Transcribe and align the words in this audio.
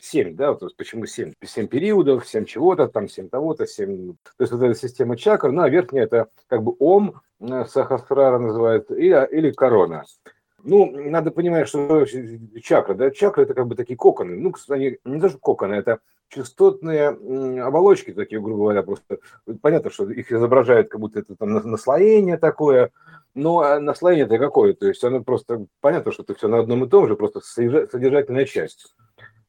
семь, 0.00 0.34
да, 0.34 0.52
вот 0.52 0.76
почему 0.76 1.06
семь? 1.06 1.32
Семь 1.44 1.66
периодов, 1.66 2.26
семь 2.26 2.44
чего-то, 2.44 2.88
там 2.88 3.08
семь 3.08 3.28
того-то, 3.28 3.66
семь... 3.66 4.14
То 4.36 4.42
есть 4.42 4.52
вот 4.52 4.62
эта 4.62 4.74
система 4.74 5.16
чакр, 5.16 5.50
ну, 5.50 5.62
а 5.62 5.68
верхняя 5.68 6.04
это 6.04 6.28
как 6.46 6.62
бы 6.62 6.74
ом, 6.78 7.20
э, 7.40 7.64
сахасрара 7.66 8.38
называют, 8.38 8.90
или, 8.90 9.28
или 9.30 9.50
корона. 9.50 10.04
Ну, 10.64 10.90
надо 11.10 11.30
понимать, 11.30 11.68
что 11.68 12.04
чакра, 12.62 12.94
да, 12.94 13.10
чакры 13.10 13.44
это 13.44 13.54
как 13.54 13.66
бы 13.66 13.76
такие 13.76 13.96
коконы, 13.96 14.36
ну, 14.36 14.52
они 14.68 14.98
не 15.04 15.20
даже 15.20 15.38
коконы, 15.38 15.74
это 15.74 16.00
частотные 16.28 17.08
оболочки 17.62 18.12
такие, 18.12 18.40
грубо 18.40 18.64
говоря, 18.64 18.82
просто 18.82 19.18
понятно, 19.62 19.90
что 19.90 20.10
их 20.10 20.30
изображают 20.30 20.88
как 20.88 21.00
будто 21.00 21.20
это 21.20 21.36
там 21.36 21.54
наслоение 21.54 22.36
такое, 22.36 22.90
но 23.34 23.60
а 23.60 23.80
наслоение 23.80 24.26
это 24.26 24.38
какое, 24.38 24.74
то 24.74 24.86
есть 24.86 25.02
оно 25.04 25.22
просто, 25.22 25.66
понятно, 25.80 26.12
что 26.12 26.24
это 26.24 26.34
все 26.34 26.48
на 26.48 26.58
одном 26.58 26.84
и 26.84 26.88
том 26.88 27.06
же, 27.06 27.16
просто 27.16 27.40
содержательная 27.40 28.44
часть 28.44 28.94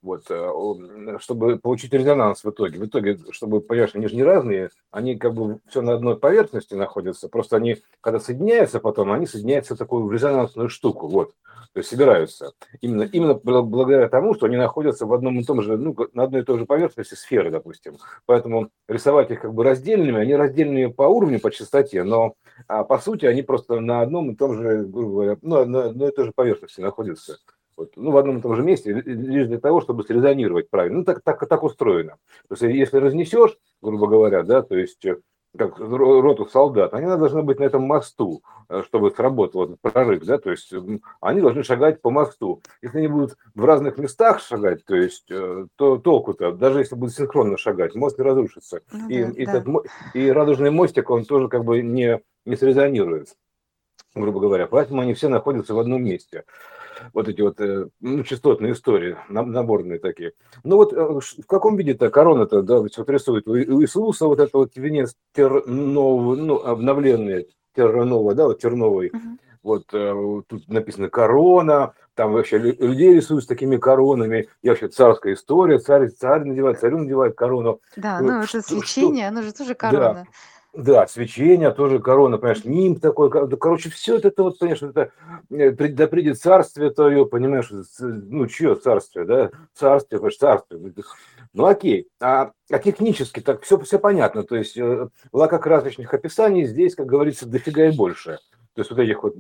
вот, 0.01 0.25
э, 0.29 1.17
чтобы 1.19 1.57
получить 1.57 1.93
резонанс 1.93 2.43
в 2.43 2.49
итоге. 2.49 2.79
В 2.79 2.85
итоге, 2.85 3.17
чтобы, 3.31 3.61
понимаешь, 3.61 3.91
они 3.93 4.07
же 4.07 4.15
не 4.15 4.23
разные, 4.23 4.69
они 4.91 5.17
как 5.17 5.33
бы 5.33 5.59
все 5.67 5.81
на 5.81 5.93
одной 5.93 6.17
поверхности 6.17 6.73
находятся, 6.73 7.29
просто 7.29 7.57
они, 7.57 7.77
когда 8.01 8.19
соединяются 8.19 8.79
потом, 8.79 9.11
они 9.11 9.25
соединяются 9.25 9.75
в 9.75 9.77
такую 9.77 10.09
резонансную 10.09 10.69
штуку, 10.69 11.07
вот, 11.07 11.33
то 11.73 11.79
есть 11.79 11.89
собираются. 11.89 12.53
Именно, 12.81 13.03
именно 13.03 13.33
благодаря 13.33 14.07
тому, 14.07 14.33
что 14.33 14.45
они 14.45 14.57
находятся 14.57 15.05
в 15.05 15.13
одном 15.13 15.39
и 15.39 15.43
том 15.43 15.61
же, 15.61 15.77
ну, 15.77 15.95
на 16.13 16.23
одной 16.23 16.41
и 16.41 16.45
той 16.45 16.59
же 16.59 16.65
поверхности 16.65 17.15
сферы, 17.15 17.51
допустим. 17.51 17.97
Поэтому 18.25 18.69
рисовать 18.87 19.31
их 19.31 19.41
как 19.41 19.53
бы 19.53 19.63
раздельными, 19.63 20.19
они 20.19 20.35
раздельные 20.35 20.89
по 20.89 21.03
уровню, 21.03 21.39
по 21.39 21.51
частоте, 21.51 22.03
но 22.03 22.35
а 22.67 22.83
по 22.83 22.99
сути 22.99 23.25
они 23.25 23.41
просто 23.41 23.79
на 23.79 24.01
одном 24.01 24.31
и 24.31 24.35
том 24.35 24.55
же, 24.55 24.85
грубо 24.85 25.11
говоря, 25.11 25.37
ну, 25.41 25.65
на 25.65 25.85
одной 25.85 26.09
и 26.09 26.15
той 26.15 26.25
же 26.25 26.31
поверхности 26.33 26.81
находятся 26.81 27.37
вот, 27.79 27.93
ну, 27.95 28.11
в 28.11 28.17
одном 28.17 28.39
и 28.39 28.41
том 28.41 28.55
же 28.55 28.61
месте, 28.61 28.91
лишь 28.91 29.47
для 29.47 29.59
того, 29.59 29.79
чтобы 29.79 30.03
срезонировать 30.03 30.69
правильно. 30.69 30.99
Ну, 30.99 31.03
так, 31.05 31.21
так, 31.21 31.47
так 31.47 31.63
устроено. 31.63 32.17
То 32.49 32.55
есть, 32.55 32.61
если 32.63 32.97
разнесешь, 32.97 33.57
грубо 33.81 34.07
говоря, 34.07 34.43
да, 34.43 34.61
то 34.61 34.75
есть, 34.75 35.05
э, 35.05 35.17
как 35.57 35.79
роту 35.79 36.45
солдат, 36.45 36.93
они 36.93 37.07
должны 37.07 37.41
быть 37.41 37.59
на 37.59 37.63
этом 37.63 37.83
мосту, 37.83 38.43
э, 38.67 38.83
чтобы 38.85 39.11
сработал 39.11 39.63
этот 39.63 39.79
прорыв, 39.79 40.25
да, 40.25 40.37
то 40.39 40.51
есть 40.51 40.73
они 41.21 41.39
должны 41.39 41.63
шагать 41.63 42.01
по 42.01 42.09
мосту. 42.09 42.61
Если 42.81 42.97
они 42.97 43.07
будут 43.07 43.37
в 43.55 43.63
разных 43.63 43.97
местах 43.97 44.41
шагать, 44.41 44.83
то 44.83 44.95
есть, 44.95 45.31
э, 45.31 45.67
то 45.77 45.97
толку-то, 45.99 46.51
даже 46.51 46.79
если 46.79 46.95
будут 46.95 47.15
синхронно 47.15 47.57
шагать, 47.57 47.95
мост 47.95 48.17
не 48.17 48.25
разрушится. 48.25 48.81
Ну, 48.91 49.07
и, 49.07 49.23
да, 49.23 49.29
и, 49.29 49.45
да. 49.45 49.51
Этот, 49.53 49.85
и 50.13 50.29
радужный 50.29 50.71
мостик, 50.71 51.09
он 51.09 51.23
тоже 51.23 51.47
как 51.47 51.63
бы 51.63 51.81
не, 51.81 52.19
не 52.45 52.57
срезонирует, 52.57 53.37
грубо 54.15 54.41
говоря. 54.41 54.67
Поэтому 54.67 54.99
они 54.99 55.13
все 55.13 55.29
находятся 55.29 55.73
в 55.73 55.79
одном 55.79 56.03
месте 56.03 56.43
вот 57.13 57.27
эти 57.27 57.41
вот 57.41 57.59
э, 57.61 57.87
ну, 57.99 58.23
частотные 58.23 58.73
истории, 58.73 59.17
наборные 59.29 59.99
такие. 59.99 60.33
Ну 60.63 60.77
вот 60.77 60.93
э, 60.93 60.97
в 60.97 61.45
каком 61.47 61.75
виде-то 61.77 62.09
корона-то, 62.09 62.61
да, 62.61 62.79
вот 62.79 62.91
рисует 63.09 63.47
у 63.47 63.55
Иисуса 63.81 64.27
вот 64.27 64.39
это 64.39 64.57
вот 64.57 64.75
венец 64.75 65.15
терновый, 65.33 66.37
ну, 66.41 66.63
обновленный 66.63 67.47
терновый, 67.75 68.35
да, 68.35 68.45
вот 68.45 68.59
терновый. 68.59 69.09
Uh-huh. 69.09 69.37
Вот 69.61 69.87
тут 69.87 70.69
написано 70.69 71.09
корона, 71.09 71.93
там 72.15 72.31
вообще 72.31 72.57
людей 72.57 73.13
рисуют 73.13 73.43
с 73.43 73.47
такими 73.47 73.77
коронами. 73.77 74.47
Я 74.61 74.71
вообще 74.71 74.87
царская 74.87 75.33
история, 75.33 75.79
царь, 75.79 76.09
царь 76.09 76.45
надевает, 76.45 76.79
царю 76.79 76.99
надевает 76.99 77.35
корону. 77.35 77.81
Да, 77.97 78.21
ну 78.21 78.41
это 78.41 78.61
свечение, 78.61 79.25
что, 79.25 79.37
оно 79.37 79.41
же 79.41 79.53
тоже 79.53 79.75
корона. 79.75 80.13
Да. 80.13 80.25
Да, 80.73 81.07
свечение 81.07 81.71
тоже 81.71 81.99
корона, 81.99 82.37
понимаешь, 82.37 82.63
ним 82.63 82.99
такой, 82.99 83.31
короче, 83.57 83.89
все 83.89 84.17
это, 84.17 84.27
это 84.27 84.43
вот, 84.43 84.59
понимаешь, 84.59 84.83
это 84.83 85.11
э, 85.49 85.71
да 85.71 86.07
придет 86.07 86.39
царствие 86.39 86.91
твое, 86.91 87.25
понимаешь, 87.25 87.71
ну, 87.99 88.45
чье 88.45 88.75
царствие, 88.75 89.25
да, 89.25 89.51
царствие, 89.73 90.19
понимаешь, 90.19 90.37
царствие. 90.37 90.93
Ну, 91.53 91.65
окей, 91.65 92.07
а, 92.21 92.51
а 92.69 92.79
технически 92.79 93.39
так 93.39 93.63
все, 93.63 93.79
все 93.79 93.97
понятно, 93.97 94.43
то 94.43 94.55
есть 94.55 94.77
э, 94.77 95.07
лакокрасочных 95.31 96.13
описаний 96.13 96.65
здесь, 96.65 96.93
как 96.93 97.07
говорится, 97.07 97.47
дофига 97.47 97.87
и 97.87 97.95
больше. 97.95 98.37
То 98.75 98.81
есть 98.81 98.91
вот 98.91 98.99
этих 98.99 99.23
вот 99.23 99.35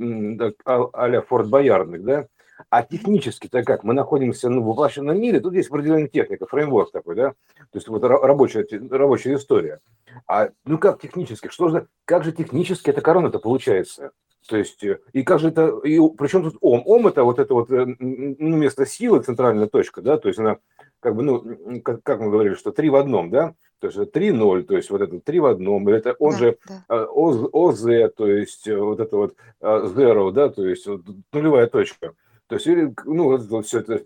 а, 0.65 0.89
а-ля 0.93 1.21
Форт 1.21 1.47
Боярдных, 1.47 2.03
да, 2.03 2.27
а 2.69 2.83
технически-то 2.83 3.63
как? 3.63 3.83
Мы 3.83 3.93
находимся 3.93 4.49
ну, 4.49 4.61
в 4.61 4.65
воплощенном 4.65 5.19
мире, 5.19 5.39
тут 5.39 5.53
есть 5.53 5.69
определенная 5.69 6.07
техника, 6.07 6.45
фреймворк 6.45 6.91
такой, 6.91 7.15
да? 7.15 7.29
То 7.57 7.75
есть 7.75 7.87
вот 7.87 8.03
рабочая, 8.03 8.65
рабочая 8.89 9.35
история. 9.35 9.79
А 10.27 10.49
ну 10.65 10.77
как 10.77 11.01
технически? 11.01 11.49
Что 11.49 11.69
же, 11.69 11.87
как 12.05 12.23
же 12.23 12.31
технически 12.31 12.89
эта 12.89 13.01
корона-то 13.01 13.39
получается? 13.39 14.11
То 14.47 14.57
есть, 14.57 14.83
э, 14.83 14.99
и 15.13 15.23
как 15.23 15.39
же 15.39 15.49
это, 15.49 15.79
и 15.83 15.99
причем 16.17 16.43
тут 16.43 16.57
ом? 16.61 16.81
Ом 16.85 17.07
это 17.07 17.23
вот 17.23 17.39
это 17.39 17.53
вот 17.53 17.69
э, 17.71 17.85
ну, 17.99 18.57
место 18.57 18.85
силы, 18.85 19.21
центральная 19.21 19.67
точка, 19.67 20.01
да, 20.01 20.17
то 20.17 20.27
есть 20.27 20.39
она 20.39 20.57
как 20.99 21.15
бы, 21.15 21.23
ну, 21.23 21.81
как, 21.81 22.03
как 22.03 22.19
мы 22.19 22.31
говорили, 22.31 22.55
что 22.55 22.71
три 22.71 22.89
в 22.89 22.95
одном, 22.95 23.29
да, 23.29 23.53
то 23.79 23.87
есть 23.87 23.97
3-0, 23.97 24.63
то 24.63 24.75
есть 24.75 24.89
вот 24.89 25.01
это 25.01 25.19
3 25.19 25.39
в 25.39 25.45
одном, 25.45 25.87
это 25.87 26.13
он 26.19 26.31
да, 26.31 26.37
же 26.37 26.57
да. 26.67 26.83
Э, 26.89 27.05
ОЗ, 27.05 28.11
то 28.15 28.27
есть 28.27 28.67
вот 28.67 28.99
это 28.99 29.17
вот 29.17 29.35
zero, 29.61 30.31
да, 30.31 30.49
то 30.49 30.65
есть 30.65 30.87
нулевая 31.31 31.67
точка. 31.67 32.13
То 32.49 32.55
есть, 32.55 32.67
ну, 33.05 33.37
вот 33.37 33.65
все 33.67 33.79
это 33.79 34.03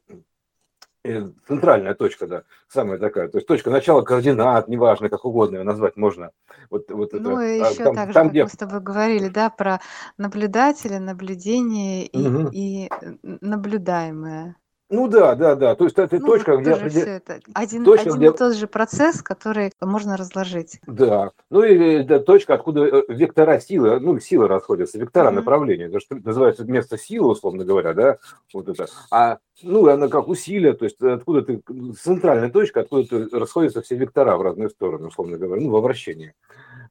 э, 1.06 1.28
центральная 1.48 1.96
точка, 1.96 2.28
да, 2.28 2.44
самая 2.68 3.00
такая, 3.00 3.30
то 3.30 3.38
есть 3.38 3.48
точка 3.48 3.70
начала 3.70 4.02
координат, 4.02 4.68
неважно, 4.68 5.08
как 5.08 5.24
угодно 5.24 5.58
ее 5.58 5.64
назвать 5.64 5.96
можно. 5.96 6.32
Вот, 6.70 6.92
вот 6.92 7.14
ну, 7.14 7.40
это, 7.40 7.72
еще 7.72 7.86
там, 7.86 7.96
так 7.96 8.08
же, 8.10 8.14
там, 8.14 8.24
как 8.26 8.32
где... 8.32 8.44
мы 8.44 8.50
с 8.50 8.58
тобой 8.58 8.82
говорили, 8.82 9.30
да, 9.30 9.50
про 9.50 9.80
наблюдателя, 10.18 11.00
наблюдение 11.00 12.06
и, 12.06 12.28
угу. 12.28 12.50
и 12.52 12.90
наблюдаемое. 13.24 14.58
Ну 14.94 15.08
да, 15.08 15.34
да, 15.36 15.56
да. 15.56 15.76
То 15.76 15.86
есть 15.86 15.98
это 15.98 16.20
ну, 16.20 16.26
точка, 16.28 16.58
где 16.58 16.72
определ... 16.72 17.08
это. 17.08 17.40
Один, 17.54 17.84
точка, 17.84 18.10
один 18.10 18.20
где... 18.20 18.28
и 18.28 18.32
тот 18.32 18.56
же 18.56 18.68
процесс, 18.68 19.24
который 19.24 19.72
можно 19.82 20.18
разложить. 20.18 20.80
Да. 20.86 21.32
Ну 21.50 21.64
и 21.64 22.04
это 22.04 22.20
точка, 22.20 22.54
откуда 22.54 22.86
э, 22.86 23.04
вектора 23.08 23.60
силы, 23.60 24.00
ну, 24.00 24.20
силы 24.20 24.48
расходятся, 24.48 25.00
вектора 25.00 25.30
mm-hmm. 25.30 25.36
направления. 25.36 25.86
Это 25.86 26.00
что 26.00 26.16
называется 26.16 26.64
место 26.66 27.00
силы, 27.00 27.32
условно 27.32 27.66
говоря, 27.66 27.94
да, 27.94 28.18
вот 28.54 28.70
это. 28.70 28.86
А, 29.10 29.40
ну, 29.64 29.88
она 29.88 30.10
как 30.10 30.28
усилие, 30.28 30.74
то 30.74 30.86
есть 30.86 31.02
откуда 31.02 31.42
ты, 31.42 31.64
центральная 32.00 32.52
точка, 32.52 32.82
откуда 32.82 33.08
ты 33.08 33.38
расходятся 33.38 33.82
все 33.82 33.96
вектора 33.96 34.38
в 34.38 34.44
разные 34.44 34.70
стороны, 34.70 35.08
условно 35.08 35.38
говоря, 35.38 35.62
ну, 35.62 35.72
во 35.72 35.82
вращении. 35.82 36.36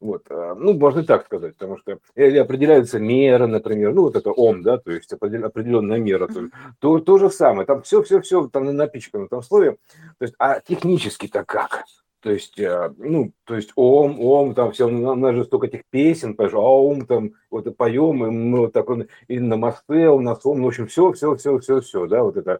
Вот. 0.03 0.25
А, 0.31 0.57
ну, 0.57 0.75
можно 0.75 1.01
и 1.01 1.05
так 1.05 1.27
сказать, 1.27 1.55
потому 1.57 1.79
что 1.79 1.99
или 2.17 2.37
определяются 2.37 2.99
меры, 2.99 3.47
например, 3.47 3.95
ну, 3.95 4.03
вот 4.03 4.17
это 4.17 4.33
ОМ, 4.33 4.63
да, 4.63 4.77
то 4.79 4.91
есть 4.91 5.13
определенная 5.13 5.99
мера, 5.99 6.27
то, 6.27 6.49
то, 6.81 6.99
то 6.99 7.19
же 7.19 7.31
самое, 7.31 7.67
там 7.67 7.83
все-все-все 7.83 8.49
там 8.49 8.65
напичкано 8.65 9.23
в 9.23 9.27
этом 9.27 9.43
слове, 9.43 9.77
то 10.19 10.25
есть, 10.25 10.35
а 10.41 10.59
технически-то 10.59 11.45
как? 11.45 11.85
То 12.19 12.33
есть, 12.33 12.59
а, 12.59 12.93
ну, 12.99 13.33
то 13.45 13.55
есть 13.55 13.71
ом, 13.77 14.21
ом, 14.21 14.55
там 14.57 14.73
все, 14.73 14.89
у 14.89 15.15
нас 15.15 15.35
же 15.37 15.45
столько 15.45 15.69
этих 15.69 15.83
песен, 15.89 16.35
понимаешь, 16.35 16.55
а 16.55 16.59
ом, 16.59 17.07
там, 17.07 17.31
вот 17.49 17.77
поем, 17.77 18.27
и 18.27 18.31
мы 18.31 18.59
вот 18.59 18.73
так, 18.73 18.91
он, 18.91 19.07
и 19.29 19.39
на 19.39 19.57
мосте, 19.57 20.09
у 20.09 20.19
нас 20.19 20.45
ом, 20.45 20.59
ну, 20.59 20.65
в 20.65 20.69
общем, 20.69 20.89
все, 20.89 21.13
все, 21.13 21.37
все, 21.37 21.61
все, 21.61 21.81
все, 21.81 22.07
да, 22.09 22.25
вот 22.25 22.37
это. 22.37 22.59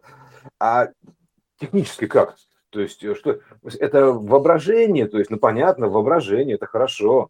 А 0.61 0.87
технически 1.59 2.07
как? 2.07 2.37
То 2.73 2.81
есть, 2.81 3.03
э, 3.03 3.13
что 3.13 3.39
это 3.79 4.11
воображение, 4.11 5.07
то 5.07 5.19
есть, 5.19 5.29
ну, 5.29 5.37
понятно, 5.37 5.89
воображение, 5.89 6.55
это 6.55 6.65
хорошо, 6.65 7.29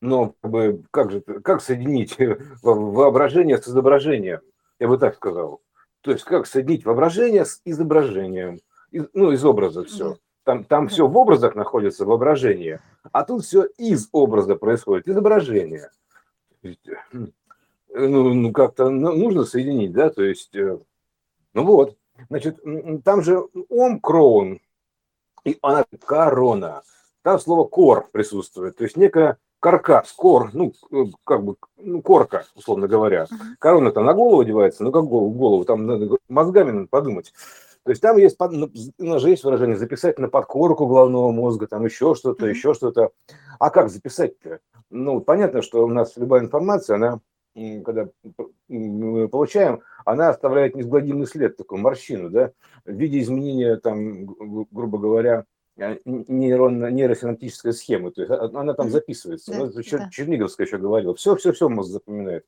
но 0.00 0.34
как, 0.40 0.50
бы, 0.50 0.84
как 0.92 1.10
же, 1.10 1.20
как 1.20 1.60
соединить 1.60 2.16
воображение 2.62 3.58
с 3.58 3.66
изображением? 3.68 4.40
Я 4.78 4.86
бы 4.86 4.96
так 4.96 5.16
сказал. 5.16 5.60
То 6.00 6.12
есть, 6.12 6.22
как 6.24 6.46
соединить 6.46 6.84
воображение 6.84 7.44
с 7.44 7.60
изображением? 7.64 8.60
Из, 8.92 9.06
ну, 9.14 9.32
из 9.32 9.44
образа 9.44 9.82
все. 9.82 10.16
Там, 10.44 10.62
там 10.62 10.86
все 10.86 11.08
в 11.08 11.16
образах 11.16 11.56
находится, 11.56 12.04
воображение, 12.04 12.80
а 13.10 13.24
тут 13.24 13.44
все 13.44 13.64
из 13.64 14.08
образа 14.12 14.54
происходит, 14.54 15.08
изображение. 15.08 15.90
Э, 16.62 16.68
ну, 17.94 18.32
ну 18.32 18.52
как-то 18.52 18.90
ну, 18.90 19.12
нужно 19.16 19.44
соединить, 19.44 19.92
да, 19.92 20.10
то 20.10 20.22
есть, 20.22 20.54
э, 20.54 20.78
ну 21.52 21.64
вот, 21.64 21.96
значит, 22.28 22.60
там 23.04 23.22
же 23.22 23.42
ом 23.68 23.98
кроун, 24.00 24.60
и 25.44 25.58
она 25.62 25.84
корона. 26.06 26.82
Там 27.22 27.38
слово 27.38 27.66
кор 27.66 28.08
присутствует, 28.12 28.76
то 28.76 28.84
есть 28.84 28.96
некая 28.96 29.38
каркас, 29.60 30.12
кор, 30.12 30.50
ну, 30.52 30.74
э, 30.92 31.04
как 31.24 31.42
бы, 31.42 31.56
ну, 31.78 32.02
корка, 32.02 32.44
условно 32.54 32.86
говоря. 32.86 33.26
Корона-то 33.58 34.02
на 34.02 34.12
голову 34.12 34.40
одевается, 34.40 34.84
ну, 34.84 34.92
как 34.92 35.04
голову, 35.04 35.30
голову, 35.30 35.64
там 35.64 35.86
надо 35.86 36.18
мозгами 36.28 36.70
надо 36.70 36.88
подумать. 36.88 37.32
То 37.84 37.90
есть 37.90 38.02
там 38.02 38.18
есть, 38.18 38.36
ну, 38.38 38.70
у 38.98 39.04
нас 39.04 39.22
же 39.22 39.30
есть 39.30 39.44
выражение, 39.44 39.76
записать 39.76 40.18
на 40.18 40.28
подкорку 40.28 40.86
головного 40.86 41.30
мозга, 41.32 41.66
там 41.66 41.84
еще 41.84 42.14
что-то, 42.14 42.46
еще 42.46 42.74
что-то. 42.74 43.10
А 43.58 43.70
как 43.70 43.88
записать-то? 43.88 44.60
Ну, 44.90 45.20
понятно, 45.20 45.62
что 45.62 45.84
у 45.84 45.88
нас 45.88 46.14
любая 46.16 46.42
информация, 46.42 46.96
она, 46.96 47.20
когда 47.54 48.08
мы 48.68 49.28
получаем, 49.28 49.82
она 50.04 50.28
оставляет 50.30 50.74
неизгладимый 50.74 51.26
след, 51.26 51.56
такую 51.56 51.80
морщину, 51.80 52.30
да, 52.30 52.52
в 52.84 52.92
виде 52.92 53.20
изменения, 53.20 53.76
там, 53.76 54.26
грубо 54.70 54.98
говоря, 54.98 55.44
э, 55.76 55.98
нейронно, 56.04 56.90
нейросинаптической 56.90 57.72
схемы. 57.72 58.10
То 58.10 58.22
есть 58.22 58.30
а, 58.30 58.50
она 58.54 58.74
там 58.74 58.90
записывается. 58.90 59.52
Да, 59.52 59.58
ну, 59.58 59.72
да. 59.72 60.10
Черниговская 60.10 60.66
еще 60.66 60.78
говорила. 60.78 61.14
Все, 61.14 61.36
все, 61.36 61.52
все 61.52 61.68
мозг 61.68 61.90
запоминает. 61.90 62.44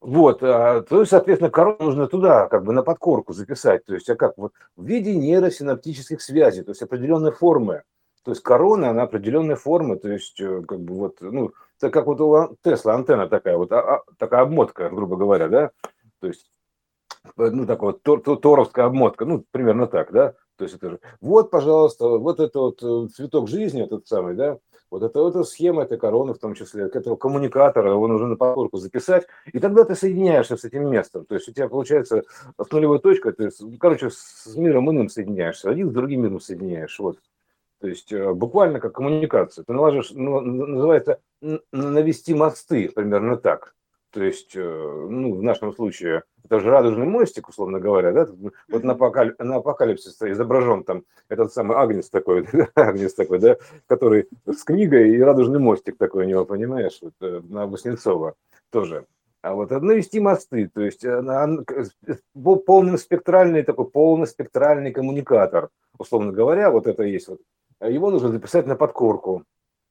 Вот, 0.00 0.42
а, 0.42 0.82
то 0.82 1.00
есть, 1.00 1.10
соответственно, 1.10 1.50
корону 1.50 1.76
нужно 1.80 2.06
туда, 2.06 2.48
как 2.48 2.64
бы 2.64 2.72
на 2.72 2.82
подкорку 2.82 3.32
записать. 3.32 3.84
То 3.84 3.94
есть, 3.94 4.08
а 4.08 4.16
как? 4.16 4.36
Вот 4.36 4.52
в 4.76 4.84
виде 4.84 5.14
нейросинаптических 5.14 6.22
связей, 6.22 6.62
то 6.62 6.70
есть 6.70 6.82
определенной 6.82 7.32
формы. 7.32 7.82
То 8.24 8.32
есть 8.32 8.42
корона, 8.42 8.90
она 8.90 9.02
определенной 9.02 9.54
формы, 9.54 9.96
то 9.96 10.10
есть, 10.10 10.40
э, 10.40 10.62
как 10.66 10.80
бы 10.80 10.94
вот, 10.94 11.18
ну, 11.20 11.52
это 11.78 11.90
как 11.90 12.06
вот 12.06 12.20
у 12.20 12.56
Тесла 12.62 12.94
антенна 12.94 13.28
такая, 13.28 13.56
вот 13.56 13.72
а, 13.72 13.96
а, 13.96 14.02
такая 14.18 14.42
обмотка, 14.42 14.88
грубо 14.90 15.16
говоря, 15.16 15.48
да, 15.48 15.70
то 16.20 16.26
есть, 16.26 16.46
ну, 17.36 17.66
такая 17.66 17.92
вот 17.92 18.02
тор, 18.02 18.20
торовская 18.20 18.86
обмотка, 18.86 19.24
ну, 19.24 19.44
примерно 19.50 19.86
так, 19.86 20.12
да, 20.12 20.34
то 20.56 20.64
есть 20.64 20.76
это 20.76 20.90
же, 20.90 21.00
вот, 21.20 21.50
пожалуйста, 21.50 22.08
вот 22.08 22.40
это 22.40 22.58
вот 22.58 22.82
э, 22.82 23.08
цветок 23.14 23.48
жизни, 23.48 23.82
этот 23.82 24.06
самый, 24.06 24.34
да, 24.34 24.58
вот 24.90 25.02
это 25.02 25.20
вот 25.20 25.34
эта 25.34 25.44
схема 25.44 25.82
этой 25.82 25.98
короны 25.98 26.32
в 26.32 26.38
том 26.38 26.54
числе, 26.54 26.88
к 26.88 26.96
этого 26.96 27.16
коммуникатора, 27.16 27.90
его 27.90 28.06
нужно 28.06 28.28
на 28.28 28.36
подкорку 28.36 28.78
записать, 28.78 29.26
и 29.52 29.58
тогда 29.58 29.84
ты 29.84 29.94
соединяешься 29.94 30.56
с 30.56 30.64
этим 30.64 30.88
местом. 30.88 31.26
То 31.26 31.34
есть 31.34 31.48
у 31.48 31.52
тебя 31.52 31.68
получается 31.68 32.22
с 32.58 32.70
нулевой 32.70 33.00
точкой, 33.00 33.32
то 33.32 33.44
есть, 33.44 33.60
короче, 33.80 34.10
с 34.10 34.54
миром 34.54 34.90
иным 34.90 35.08
соединяешься, 35.08 35.70
один 35.70 35.90
с 35.90 35.92
другим 35.92 36.22
миром 36.22 36.40
соединяешь. 36.40 36.98
Вот. 37.00 37.18
То 37.80 37.88
есть 37.88 38.12
э, 38.12 38.32
буквально 38.32 38.80
как 38.80 38.94
коммуникация. 38.94 39.64
Ты 39.64 39.72
наложишь, 39.72 40.10
ну, 40.12 40.40
называется 40.40 41.20
навести 41.72 42.34
мосты, 42.34 42.90
примерно 42.94 43.36
так. 43.36 43.74
То 44.16 44.22
есть, 44.22 44.56
э, 44.56 45.06
ну, 45.10 45.34
в 45.34 45.42
нашем 45.42 45.74
случае, 45.74 46.22
это 46.42 46.60
же 46.60 46.70
радужный 46.70 47.06
мостик, 47.06 47.50
условно 47.50 47.80
говоря, 47.80 48.12
да? 48.12 48.26
Вот 48.68 48.82
на, 48.82 48.92
апокаль... 48.92 49.34
на 49.38 49.56
апокалипсисе 49.56 50.30
изображен 50.30 50.84
там 50.84 51.04
этот 51.28 51.52
самый 51.52 51.76
Агнец 51.76 52.08
такой, 52.08 52.46
Агнец 52.74 53.12
такой, 53.12 53.40
да, 53.40 53.56
который 53.86 54.28
с 54.46 54.62
книгой 54.64 55.10
и 55.10 55.20
радужный 55.20 55.58
мостик 55.58 55.98
такой 55.98 56.24
у 56.24 56.28
него, 56.28 56.46
понимаешь, 56.46 56.98
вот, 57.02 57.12
э, 57.20 57.42
на 57.46 57.66
Воснецова 57.66 58.36
тоже. 58.70 59.04
А 59.42 59.54
вот 59.54 59.70
навести 59.70 60.18
мосты, 60.18 60.70
то 60.72 60.80
есть 60.80 61.04
полный 62.64 62.98
спектральный 62.98 63.62
такой 63.62 63.88
полный 63.88 64.26
спектральный 64.26 64.92
коммуникатор, 64.92 65.68
условно 65.98 66.32
говоря, 66.32 66.70
вот 66.70 66.86
это 66.86 67.02
есть 67.02 67.28
вот 67.28 67.40
его 67.80 68.10
нужно 68.10 68.30
записать 68.30 68.66
на 68.66 68.76
подкорку, 68.76 69.44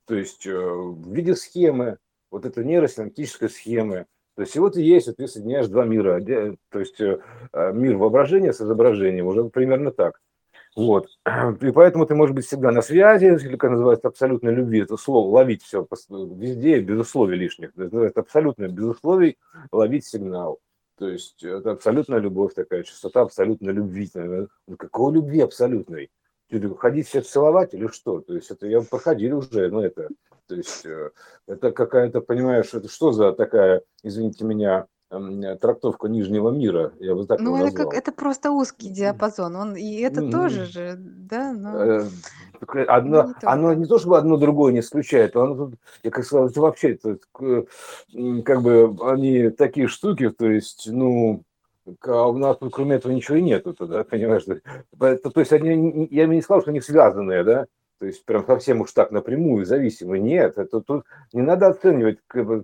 то 0.05 0.15
есть 0.15 0.45
э, 0.45 0.57
в 0.57 1.13
виде 1.13 1.35
схемы, 1.35 1.97
вот 2.31 2.45
это 2.45 2.63
нейросинаптической 2.63 3.49
схемы. 3.49 4.05
То 4.35 4.41
есть 4.41 4.57
вот 4.57 4.75
и 4.75 4.83
есть, 4.83 5.07
вот 5.07 5.17
ты 5.17 5.27
соединяешь 5.27 5.67
два 5.67 5.85
мира, 5.85 6.21
то 6.69 6.79
есть 6.79 6.99
э, 6.99 7.19
э, 7.53 7.73
мир 7.73 7.97
воображения 7.97 8.53
с 8.53 8.61
изображением, 8.61 9.27
уже 9.27 9.45
примерно 9.45 9.91
так. 9.91 10.19
Вот. 10.75 11.07
И 11.61 11.71
поэтому 11.71 12.05
ты 12.05 12.15
можешь 12.15 12.35
быть 12.35 12.45
всегда 12.45 12.71
на 12.71 12.81
связи, 12.81 13.25
или 13.25 13.55
как 13.55 13.71
называется 13.71 14.09
абсолютной 14.09 14.53
любви, 14.53 14.81
это 14.81 14.97
слово, 14.97 15.33
ловить 15.33 15.63
все 15.63 15.87
везде, 16.11 16.81
без 16.81 16.99
условий 16.99 17.37
лишних. 17.37 17.71
Это 17.77 18.19
абсолютно 18.19 18.67
без 18.67 18.85
условий 18.85 19.37
ловить 19.71 20.05
сигнал. 20.05 20.59
То 20.97 21.09
есть 21.09 21.43
это 21.43 21.71
абсолютная 21.71 22.19
любовь 22.19 22.53
такая, 22.53 22.83
частота 22.83 23.21
абсолютной 23.21 23.73
любви. 23.73 24.09
Какой 24.77 25.13
любви 25.13 25.41
абсолютной? 25.41 26.09
Ходить 26.77 27.07
всех 27.07 27.25
целовать 27.25 27.73
или 27.73 27.87
что? 27.87 28.21
То 28.21 28.35
есть 28.35 28.51
это 28.51 28.67
я 28.67 28.81
проходили 28.81 29.33
уже, 29.33 29.69
но 29.69 29.83
это, 29.83 30.09
то 30.47 30.55
есть 30.55 30.85
э, 30.85 31.11
это 31.47 31.71
какая-то, 31.71 32.21
понимаешь, 32.21 32.73
это 32.73 32.87
что 32.89 33.11
за 33.11 33.31
такая, 33.33 33.81
извините 34.03 34.45
меня, 34.45 34.87
трактовка 35.61 36.07
нижнего 36.07 36.49
мира, 36.49 36.93
я 36.99 37.15
бы 37.15 37.25
так 37.25 37.39
Ну, 37.39 37.55
это 37.57 37.75
как 37.75 37.93
это 37.93 38.11
просто 38.11 38.51
узкий 38.51 38.89
диапазон. 38.89 39.55
Он 39.55 39.75
и 39.75 39.99
это 39.99 40.21
mm-hmm. 40.21 40.31
тоже 40.31 40.65
же, 40.65 40.95
да, 40.97 41.53
но 41.53 41.83
э, 41.83 42.83
одно, 42.87 43.23
не 43.23 43.33
оно 43.43 43.73
не 43.73 43.85
то 43.85 43.99
чтобы 43.99 44.17
одно 44.17 44.37
другое 44.37 44.73
не 44.73 44.79
исключает, 44.79 45.35
оно 45.35 45.71
я 46.03 46.11
как 46.11 46.25
сказал, 46.25 46.47
это 46.47 46.59
вообще 46.59 46.93
это, 46.93 47.17
как 47.33 48.61
бы 48.61 48.97
они 49.03 49.49
такие 49.49 49.87
штуки, 49.87 50.29
то 50.29 50.49
есть, 50.49 50.87
ну, 50.91 51.43
а 52.05 52.27
у 52.27 52.37
нас 52.37 52.57
тут 52.57 52.73
кроме 52.73 52.95
этого 52.95 53.11
ничего 53.11 53.37
и 53.37 53.41
нету 53.41 53.73
тогда, 53.73 54.03
понимаешь? 54.09 54.43
То, 54.43 55.17
то 55.17 55.39
есть 55.39 55.53
они, 55.53 56.07
я 56.11 56.27
бы 56.27 56.35
не 56.35 56.41
сказал, 56.41 56.61
что 56.61 56.71
они 56.71 56.81
связанные, 56.81 57.43
да, 57.43 57.65
то 57.99 58.05
есть 58.05 58.25
прям 58.25 58.45
совсем 58.45 58.81
уж 58.81 58.91
так 58.91 59.11
напрямую 59.11 59.65
зависимы. 59.65 60.19
Нет, 60.19 60.57
это 60.57 60.81
тут 60.81 61.05
не 61.33 61.41
надо 61.41 61.67
оценивать 61.67 62.19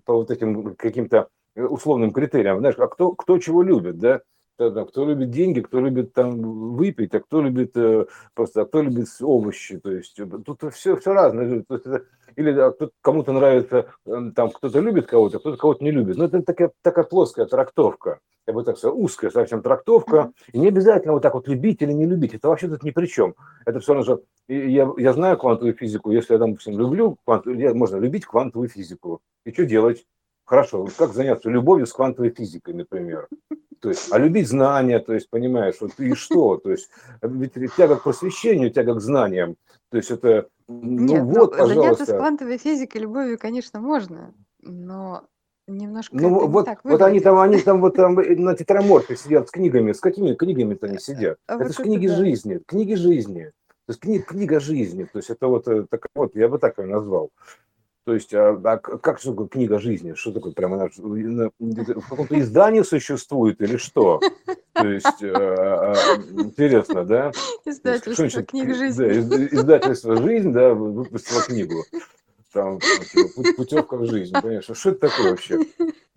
по 0.06 0.14
вот 0.14 0.32
этим 0.32 0.76
каким-то 0.76 1.30
условным 1.56 2.12
критериям, 2.12 2.60
знаешь, 2.60 2.76
а 2.78 2.88
кто, 2.88 3.14
кто 3.14 3.38
чего 3.38 3.62
любит, 3.62 3.98
да, 3.98 4.22
кто 4.70 5.06
любит 5.06 5.32
деньги, 5.32 5.62
кто 5.62 5.80
любит 5.80 6.14
там 6.14 6.76
выпить, 6.76 7.16
а 7.16 7.20
кто 7.20 7.42
любит 7.42 7.76
э, 7.76 8.06
просто, 8.34 8.62
а 8.62 8.66
кто 8.66 8.82
любит 8.82 9.08
овощи, 9.22 9.80
то 9.80 9.92
есть 9.92 10.20
тут 10.46 10.74
все, 10.74 10.96
все 10.98 11.14
разное. 11.14 11.64
То 11.68 11.76
есть 11.76 11.86
это, 11.88 12.06
или 12.36 12.52
да, 12.52 12.74
кому-то 13.02 13.32
нравится, 13.34 13.88
эм, 14.06 14.34
там 14.34 14.52
кто-то 14.52 14.80
любит 14.80 15.08
кого-то, 15.08 15.40
кто-то 15.40 15.58
кого-то 15.58 15.84
не 15.84 15.92
любит. 15.92 16.18
Но 16.18 16.26
это 16.26 16.42
такая, 16.44 16.72
такая 16.82 17.06
плоская 17.06 17.46
трактовка 17.46 18.20
я 18.48 18.54
бы 18.54 18.64
так 18.64 18.78
сказал, 18.78 19.00
узкая 19.00 19.32
совсем 19.32 19.62
трактовка, 19.62 20.32
и 20.52 20.60
не 20.60 20.68
обязательно 20.68 21.14
вот 21.14 21.22
так 21.22 21.34
вот 21.34 21.48
любить 21.48 21.82
или 21.82 21.92
не 21.92 22.06
любить, 22.06 22.34
это 22.34 22.50
вообще 22.50 22.68
тут 22.68 22.84
ни 22.84 22.92
при 22.92 23.06
чем. 23.06 23.36
Это 23.66 23.80
все 23.80 23.94
равно 23.94 24.06
же, 24.06 24.22
я, 24.48 24.92
я 24.98 25.14
знаю 25.14 25.38
квантовую 25.38 25.74
физику, 25.74 26.12
если 26.12 26.34
я, 26.34 26.40
допустим, 26.40 26.78
люблю, 26.78 27.18
квант, 27.24 27.46
можно 27.46 27.98
любить 27.98 28.26
квантовую 28.26 28.70
физику. 28.70 29.22
И 29.46 29.52
что 29.52 29.66
делать? 29.66 30.06
Хорошо, 30.52 30.86
как 30.98 31.14
заняться 31.14 31.50
любовью 31.50 31.88
с 31.88 31.94
квантовой 31.94 32.32
физикой, 32.32 32.74
например? 32.74 33.30
То 33.80 33.88
есть, 33.88 34.12
а 34.12 34.18
любить 34.18 34.50
знания, 34.50 35.00
то 35.00 35.14
есть, 35.14 35.30
понимаешь, 35.30 35.76
вот 35.80 35.98
и 35.98 36.14
что? 36.14 36.58
То 36.58 36.72
есть, 36.72 36.90
ведь 37.22 37.74
тяга 37.78 37.96
к 37.96 38.04
просвещению, 38.04 38.70
тяга 38.70 38.96
к 38.96 39.00
знаниям. 39.00 39.56
То 39.92 39.96
есть, 39.96 40.12
это, 40.12 40.50
ну 40.68 41.06
Нет, 41.06 41.24
вот, 41.24 41.58
ну, 41.58 41.68
заняться 41.68 42.06
с 42.06 42.10
квантовой 42.10 42.58
физикой, 42.58 43.00
любовью, 43.00 43.40
конечно, 43.40 43.80
можно, 43.80 44.34
но 44.60 45.24
Немножко 45.68 46.14
ну 46.14 46.48
вот, 46.48 46.68
вот 46.84 47.02
они 47.02 47.22
там, 47.22 47.40
они 47.40 47.62
там 47.62 47.80
вот 47.80 47.96
там 47.96 48.16
на 48.44 48.54
тетраморфе 48.54 49.16
сидят 49.16 49.48
с 49.48 49.52
книгами. 49.52 49.94
С 49.94 50.02
какими 50.02 50.34
книгами-то 50.34 50.88
они 50.88 50.98
сидят? 50.98 51.38
А 51.48 51.56
это 51.56 51.64
вот 51.64 51.78
же 51.78 51.84
книги 51.84 52.08
да. 52.08 52.16
жизни, 52.18 52.60
книги 52.66 52.96
жизни. 52.96 53.52
То 53.86 53.92
есть 53.92 54.00
книга, 54.02 54.26
книга 54.26 54.60
жизни. 54.60 55.06
То 55.06 55.20
есть 55.20 55.30
это 55.30 55.48
вот, 55.48 55.68
э, 55.70 55.86
так, 55.90 56.08
вот 56.14 56.36
я 56.36 56.50
бы 56.50 56.58
так 56.58 56.78
ее 56.78 56.88
назвал. 56.88 57.32
То 58.04 58.14
есть, 58.14 58.34
а, 58.34 58.60
а 58.64 58.78
как 58.78 59.20
что 59.20 59.32
такое 59.32 59.48
книга 59.48 59.80
жизни? 59.80 60.14
Что 60.14 60.32
такое? 60.32 60.54
Прямо 60.54 60.76
она, 60.76 60.90
в 60.90 62.10
каком-то 62.10 62.40
издании 62.40 62.82
существует 62.82 63.62
или 63.62 63.78
что? 63.78 64.20
То 64.74 64.88
есть, 64.88 65.24
а, 65.24 65.94
а, 65.94 66.16
интересно, 66.42 67.06
да? 67.06 67.32
Издательство 67.66 68.44
книг 68.44 68.76
жизни. 68.76 69.22
Да, 69.22 69.46
издательство 69.46 70.16
«Жизнь», 70.16 70.52
да, 70.52 70.74
выпустило 70.74 71.42
книгу 71.42 71.84
там 72.54 72.80
типа, 72.80 73.54
путевка 73.56 73.98
в 73.98 74.06
жизнь, 74.06 74.34
понимаешь, 74.34 74.66
что 74.66 74.90
это 74.90 75.10
такое 75.10 75.32
вообще? 75.32 75.60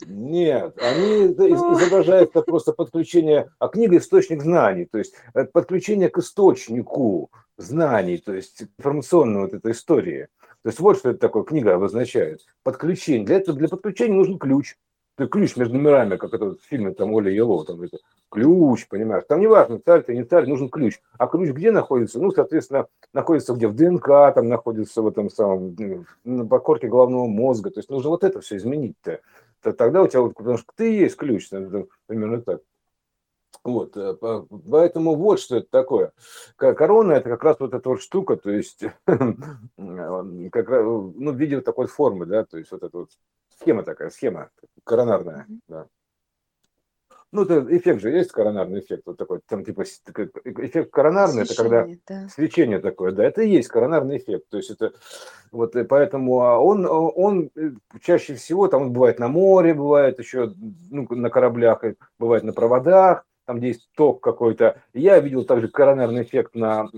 Нет, 0.07 0.77
они 0.81 1.27
изображают 1.27 2.31
это 2.31 2.43
просто 2.43 2.73
подключение, 2.73 3.51
а 3.59 3.69
книга 3.69 3.99
источник 3.99 4.43
знаний, 4.43 4.87
то 4.87 4.99
есть 4.99 5.15
подключение 5.53 6.09
к 6.09 6.19
источнику 6.19 7.31
знаний, 7.57 8.19
то 8.19 8.35
есть 8.35 8.63
информационной 8.79 9.43
вот 9.43 9.55
этой 9.55 9.73
истории. 9.73 10.29
То 10.65 10.71
есть 10.71 10.81
вот 10.81 10.99
что 10.99 11.11
это 11.11 11.21
такое 11.21 11.45
книга 11.45 11.75
обозначает. 11.75 12.41
Подключение. 12.65 13.25
Для 13.25 13.37
этого 13.37 13.57
для 13.57 13.69
подключения 13.69 14.15
нужен 14.15 14.39
ключ 14.39 14.75
ты 15.17 15.29
ключ 15.29 15.57
между 15.57 15.79
мирами, 15.79 16.17
как 16.17 16.35
это 16.35 16.51
в 16.51 16.59
фильме 16.69 16.93
там 16.93 17.13
Оля 17.13 17.31
Елова, 17.31 17.65
там 17.65 17.83
это 17.83 17.99
ключ, 18.31 18.89
понимаешь, 18.89 19.25
там 19.29 19.41
не 19.41 19.47
важно, 19.47 19.79
царь 19.79 20.03
ты 20.03 20.15
не 20.15 20.25
царь, 20.25 20.47
нужен 20.47 20.69
ключ. 20.69 21.01
А 21.19 21.27
ключ 21.27 21.51
где 21.51 21.71
находится? 21.71 22.19
Ну, 22.19 22.33
соответственно, 22.33 22.87
находится 23.13 23.55
где 23.55 23.69
в 23.69 23.77
ДНК, 23.77 24.09
там 24.35 24.49
находится 24.49 25.03
в 25.03 25.09
этом 25.09 25.31
самом, 25.31 25.77
на 26.25 26.47
покорке 26.47 26.89
головного 26.89 27.27
мозга, 27.27 27.71
то 27.71 27.79
есть 27.79 27.91
нужно 27.91 28.11
вот 28.11 28.25
это 28.25 28.41
все 28.41 28.57
изменить-то. 28.57 29.21
Тогда 29.63 30.03
у 30.03 30.09
тебя, 30.09 30.23
потому 30.27 30.59
что 30.59 30.67
ты 30.75 30.93
есть 30.93 31.17
ключ, 31.17 31.49
примерно 32.07 32.43
так. 32.43 32.61
Вот, 33.65 33.97
э, 33.97 34.15
поэтому 34.71 35.15
вот 35.15 35.41
что 35.41 35.57
это 35.57 35.69
такое. 35.71 36.13
Корона 36.57 37.13
это 37.13 37.31
как 37.31 37.43
раз 37.43 37.57
вот 37.61 37.73
эта 37.73 37.89
вот 37.89 38.03
штука, 38.03 38.37
то 38.37 38.51
есть 38.51 38.85
как 39.07 40.69
раз, 40.69 40.85
ну, 40.85 41.33
в 41.33 41.37
виде 41.37 41.61
такой 41.63 41.87
формы, 41.87 42.27
да, 42.27 42.45
то 42.45 42.59
есть 42.59 42.71
вот 42.71 42.83
эта 42.83 42.99
вот 42.99 43.11
схема 43.59 43.83
такая, 43.83 44.11
схема 44.11 44.51
коронарная, 44.85 45.47
да. 45.67 45.87
Ну, 47.33 47.43
это 47.43 47.67
эффект 47.77 48.01
же 48.01 48.11
есть, 48.11 48.31
коронарный 48.31 48.81
эффект, 48.81 49.05
вот 49.07 49.17
такой, 49.17 49.41
там 49.49 49.65
типа 49.65 49.83
эффект 49.83 50.93
коронарный, 50.93 51.47
свечение, 51.47 51.53
это 51.53 51.63
когда 51.63 51.87
да. 52.07 52.29
свечение 52.29 52.79
такое, 52.81 53.13
да, 53.13 53.25
это 53.25 53.43
и 53.43 53.49
есть 53.49 53.69
коронарный 53.69 54.19
эффект, 54.19 54.45
то 54.51 54.59
есть 54.59 54.71
это 54.71 54.93
вот 55.51 55.75
и 55.75 55.85
поэтому 55.85 56.43
а 56.43 56.59
он, 56.59 56.87
он 56.87 57.51
э, 57.57 57.71
чаще 58.03 58.35
всего, 58.35 58.69
там 58.69 58.83
он 58.83 58.93
бывает 58.93 59.19
на 59.19 59.29
море, 59.29 59.73
бывает 59.73 60.19
еще 60.19 60.53
ну, 60.91 61.09
на 61.11 61.31
кораблях, 61.31 61.83
бывает 62.19 62.45
на 62.45 62.53
проводах, 62.53 63.25
там 63.45 63.61
есть 63.61 63.89
ток 63.97 64.23
какой-то. 64.23 64.81
Я 64.93 65.19
видел 65.21 65.45
также 65.45 65.69
коронарный 65.69 66.23
эффект, 66.23 66.55
на, 66.55 66.89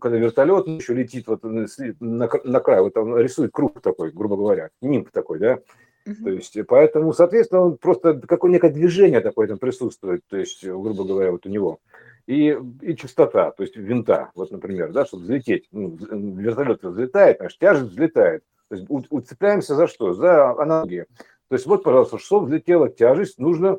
когда 0.00 0.16
вертолет 0.16 0.66
еще 0.66 0.94
летит 0.94 1.26
вот 1.26 1.42
на, 1.42 1.66
на 2.00 2.60
край, 2.60 2.80
вот 2.82 2.96
он 2.96 3.18
рисует 3.18 3.52
круг 3.52 3.80
такой, 3.80 4.10
грубо 4.10 4.36
говоря, 4.36 4.70
нимб 4.80 5.10
такой, 5.10 5.38
да, 5.38 5.58
то 6.04 6.30
есть, 6.30 6.56
поэтому, 6.66 7.12
соответственно, 7.12 7.60
он 7.62 7.76
просто 7.78 8.14
какое 8.14 8.50
некое 8.50 8.70
движение 8.70 9.20
такое 9.20 9.46
там 9.46 9.58
присутствует, 9.58 10.22
то 10.28 10.36
есть, 10.36 10.64
грубо 10.64 11.04
говоря, 11.04 11.30
вот 11.30 11.46
у 11.46 11.48
него. 11.48 11.78
И, 12.26 12.58
и 12.80 12.96
частота, 12.96 13.50
то 13.50 13.62
есть 13.62 13.76
винта, 13.76 14.30
вот, 14.34 14.50
например, 14.50 14.92
да, 14.92 15.04
чтобы 15.04 15.24
взлететь. 15.24 15.68
Ну, 15.72 15.96
вертолет 15.96 16.82
взлетает, 16.82 17.38
значит, 17.38 17.58
тяжесть 17.58 17.90
взлетает. 17.90 18.44
То 18.68 18.76
есть 18.76 18.86
уцепляемся 18.88 19.74
за 19.74 19.86
что? 19.86 20.14
За 20.14 20.50
аналогии. 20.50 21.06
То 21.48 21.56
есть 21.56 21.66
вот, 21.66 21.82
пожалуйста, 21.82 22.18
чтобы 22.18 22.46
взлетела 22.46 22.88
тяжесть, 22.88 23.38
нужно 23.38 23.78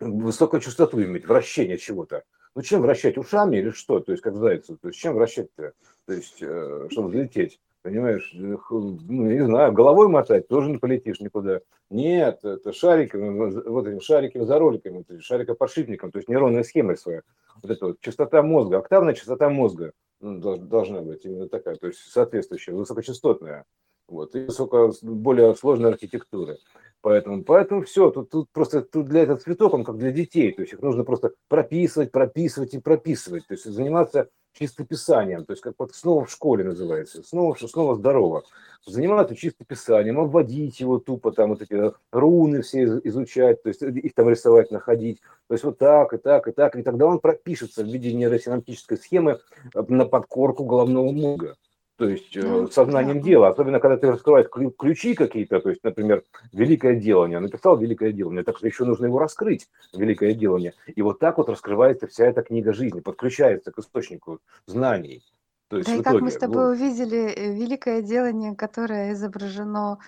высокую 0.00 0.60
частоту 0.60 1.02
иметь, 1.02 1.26
вращение 1.26 1.78
чего-то. 1.78 2.24
Ну, 2.54 2.62
чем 2.62 2.82
вращать? 2.82 3.18
Ушами 3.18 3.56
или 3.56 3.70
что? 3.70 4.00
То 4.00 4.12
есть, 4.12 4.22
как 4.22 4.36
зайцу. 4.36 4.76
То 4.76 4.88
есть, 4.88 5.00
чем 5.00 5.14
вращать-то? 5.14 5.72
То 6.06 6.12
есть, 6.12 6.38
э, 6.40 6.88
чтобы 6.90 7.08
взлететь. 7.08 7.60
Понимаешь, 7.82 8.30
ну, 8.32 8.98
не 9.08 9.44
знаю, 9.44 9.72
головой 9.74 10.08
мотать 10.08 10.48
тоже 10.48 10.70
не 10.70 10.78
полетишь 10.78 11.20
никуда. 11.20 11.60
Нет, 11.90 12.42
это 12.42 12.72
шариками, 12.72 13.68
вот 13.68 13.86
этим 13.86 14.00
шариками 14.00 14.44
за 14.44 14.58
роликами, 14.58 15.04
шарикоподшипником, 15.20 16.10
то 16.10 16.18
есть 16.18 16.28
нейронная 16.30 16.62
схема 16.62 16.96
своя. 16.96 17.20
Вот 17.62 17.70
это 17.70 17.86
вот 17.88 18.00
частота 18.00 18.42
мозга, 18.42 18.78
октавная 18.78 19.12
частота 19.12 19.50
мозга 19.50 19.92
ну, 20.20 20.56
должна 20.56 21.02
быть 21.02 21.26
именно 21.26 21.46
такая, 21.46 21.76
то 21.76 21.88
есть 21.88 21.98
соответствующая, 22.10 22.72
высокочастотная. 22.72 23.66
Вот, 24.08 24.34
и 24.34 24.44
высоко, 24.44 24.90
более 25.02 25.54
сложная 25.54 25.90
архитектура. 25.90 26.56
Поэтому, 27.04 27.44
поэтому 27.44 27.82
все, 27.82 28.10
тут, 28.10 28.30
тут 28.30 28.48
просто 28.50 28.80
тут 28.80 29.08
для 29.08 29.24
этого 29.24 29.38
цветок, 29.38 29.74
он 29.74 29.84
как 29.84 29.98
для 29.98 30.10
детей, 30.10 30.52
то 30.52 30.62
есть 30.62 30.72
их 30.72 30.80
нужно 30.80 31.04
просто 31.04 31.32
прописывать, 31.48 32.10
прописывать 32.10 32.72
и 32.72 32.78
прописывать, 32.78 33.46
то 33.46 33.52
есть 33.52 33.66
заниматься 33.66 34.30
чистописанием, 34.54 35.44
то 35.44 35.52
есть 35.52 35.62
как 35.62 35.74
вот 35.76 35.94
снова 35.94 36.24
в 36.24 36.30
школе 36.30 36.64
называется, 36.64 37.22
снова, 37.22 37.54
снова 37.56 37.96
здорово. 37.96 38.44
Заниматься 38.86 39.36
чистописанием, 39.36 40.18
обводить 40.18 40.80
его 40.80 40.98
тупо, 40.98 41.30
там 41.30 41.50
вот 41.50 41.60
эти 41.60 41.92
руны 42.10 42.62
все 42.62 42.84
изучать, 43.04 43.62
то 43.62 43.68
есть 43.68 43.82
их 43.82 44.14
там 44.14 44.30
рисовать, 44.30 44.70
находить, 44.70 45.20
то 45.46 45.52
есть 45.52 45.64
вот 45.64 45.76
так 45.76 46.14
и 46.14 46.16
так 46.16 46.48
и 46.48 46.52
так, 46.52 46.74
и 46.74 46.82
тогда 46.82 47.04
он 47.04 47.18
пропишется 47.18 47.84
в 47.84 47.86
виде 47.86 48.14
нейросинаптической 48.14 48.96
схемы 48.96 49.40
на 49.74 50.06
подкорку 50.06 50.64
головного 50.64 51.12
мозга 51.12 51.56
то 51.96 52.08
есть 52.08 52.36
э, 52.36 52.66
сознанием 52.72 53.20
дела, 53.20 53.48
особенно 53.48 53.78
когда 53.78 53.96
ты 53.96 54.10
раскрываешь 54.10 54.48
ключи 54.76 55.14
какие-то, 55.14 55.60
то 55.60 55.70
есть, 55.70 55.84
например, 55.84 56.24
великое 56.52 56.96
делание, 56.96 57.38
написал 57.38 57.76
великое 57.76 58.12
делание, 58.12 58.42
так 58.42 58.58
что 58.58 58.66
еще 58.66 58.84
нужно 58.84 59.06
его 59.06 59.18
раскрыть, 59.18 59.68
великое 59.94 60.34
делание, 60.34 60.74
и 60.86 61.02
вот 61.02 61.20
так 61.20 61.38
вот 61.38 61.48
раскрывается 61.48 62.06
вся 62.06 62.26
эта 62.26 62.42
книга 62.42 62.72
жизни, 62.72 63.00
подключается 63.00 63.70
к 63.70 63.78
источнику 63.78 64.40
знаний. 64.66 65.22
То 65.68 65.78
есть 65.78 65.88
да, 65.88 65.96
и 65.96 66.00
итоге, 66.00 66.18
как 66.18 66.22
мы 66.22 66.30
с 66.30 66.36
тобой 66.36 66.66
вот. 66.68 66.76
увидели, 66.76 67.32
э, 67.32 67.54
великое 67.54 68.02
делание, 68.02 68.54
которое 68.54 69.12
изображено 69.12 69.98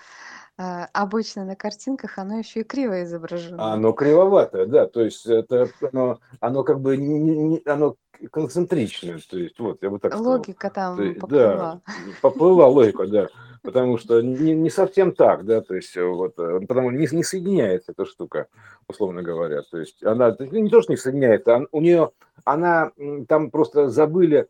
обычно 0.56 1.44
на 1.44 1.54
картинках, 1.54 2.18
оно 2.18 2.38
еще 2.38 2.60
и 2.60 2.64
криво 2.64 3.02
изображено. 3.04 3.72
Оно 3.72 3.92
кривоватое, 3.92 4.66
да, 4.66 4.86
то 4.86 5.02
есть 5.02 5.26
это 5.26 5.68
оно, 5.92 6.18
оно 6.40 6.64
как 6.64 6.80
бы 6.80 6.96
не, 6.96 7.18
не, 7.18 7.62
оно 7.66 7.96
концентричная, 8.30 9.20
то 9.28 9.38
есть 9.38 9.58
вот, 9.58 9.82
я 9.82 9.90
бы 9.90 9.98
так 9.98 10.12
сказал. 10.12 10.32
Логика 10.32 10.70
там 10.70 11.00
есть, 11.00 11.20
поплыла. 11.20 11.56
Да, 11.56 11.80
поплыла 12.22 12.66
логика, 12.68 13.06
да, 13.06 13.28
потому 13.62 13.98
что 13.98 14.22
не, 14.22 14.54
не 14.54 14.70
совсем 14.70 15.12
так, 15.12 15.44
да, 15.44 15.60
то 15.60 15.74
есть 15.74 15.94
вот, 15.94 16.38
э, 16.38 16.60
потому 16.66 16.90
не, 16.90 17.06
не 17.10 17.22
соединяется 17.22 17.92
эта 17.92 18.06
штука, 18.06 18.48
условно 18.88 19.22
говоря, 19.22 19.60
то 19.62 19.78
есть 19.78 20.02
она 20.02 20.34
не 20.38 20.70
то, 20.70 20.80
что 20.80 20.92
не 20.92 20.96
соединяется, 20.96 21.56
а 21.56 21.66
у 21.70 21.82
нее, 21.82 22.12
она, 22.44 22.92
там 23.28 23.50
просто 23.50 23.90
забыли 23.90 24.48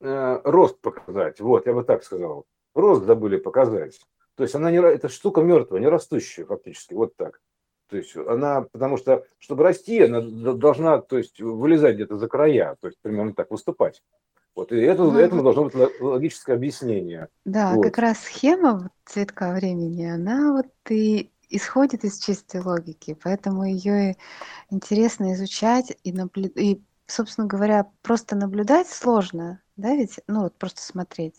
э, 0.00 0.40
рост 0.44 0.80
показать, 0.80 1.40
вот, 1.40 1.66
я 1.66 1.72
бы 1.72 1.82
так 1.82 2.04
сказал, 2.04 2.44
рост 2.74 3.04
забыли 3.04 3.38
показать, 3.38 3.98
то 4.36 4.42
есть 4.42 4.54
она 4.54 4.70
не, 4.70 4.78
эта 4.78 5.08
штука 5.08 5.40
мертвая, 5.40 5.80
не 5.80 5.88
растущая 5.88 6.44
фактически, 6.44 6.94
вот 6.94 7.16
так. 7.16 7.40
То 7.88 7.96
есть 7.96 8.16
она, 8.16 8.62
потому 8.62 8.96
что, 8.96 9.24
чтобы 9.38 9.62
расти, 9.62 10.02
она 10.02 10.20
должна, 10.20 11.00
то 11.00 11.18
есть, 11.18 11.40
вылезать 11.40 11.94
где-то 11.94 12.16
за 12.16 12.28
края, 12.28 12.76
то 12.80 12.88
есть, 12.88 12.98
примерно 13.00 13.32
так 13.32 13.50
выступать. 13.50 14.02
Вот, 14.54 14.72
и 14.72 14.76
это, 14.76 15.04
ну, 15.04 15.18
этому 15.18 15.42
должно 15.42 15.64
быть 15.64 15.74
логическое 16.00 16.54
объяснение. 16.54 17.28
Да, 17.44 17.74
вот. 17.74 17.84
как 17.84 17.98
раз 17.98 18.20
схема 18.20 18.90
цветка 19.04 19.52
времени, 19.52 20.06
она 20.06 20.52
вот 20.52 20.66
и 20.88 21.30
исходит 21.48 22.04
из 22.04 22.18
чистой 22.18 22.60
логики, 22.60 23.16
поэтому 23.22 23.64
ее 23.64 24.16
интересно 24.70 25.32
изучать 25.34 25.96
и, 26.02 26.12
наблюдать, 26.12 26.56
и 26.56 26.82
собственно 27.06 27.46
говоря, 27.46 27.86
просто 28.02 28.34
наблюдать 28.34 28.88
сложно, 28.88 29.60
да, 29.76 29.94
ведь, 29.94 30.20
ну 30.26 30.42
вот 30.42 30.56
просто 30.56 30.80
смотреть. 30.82 31.34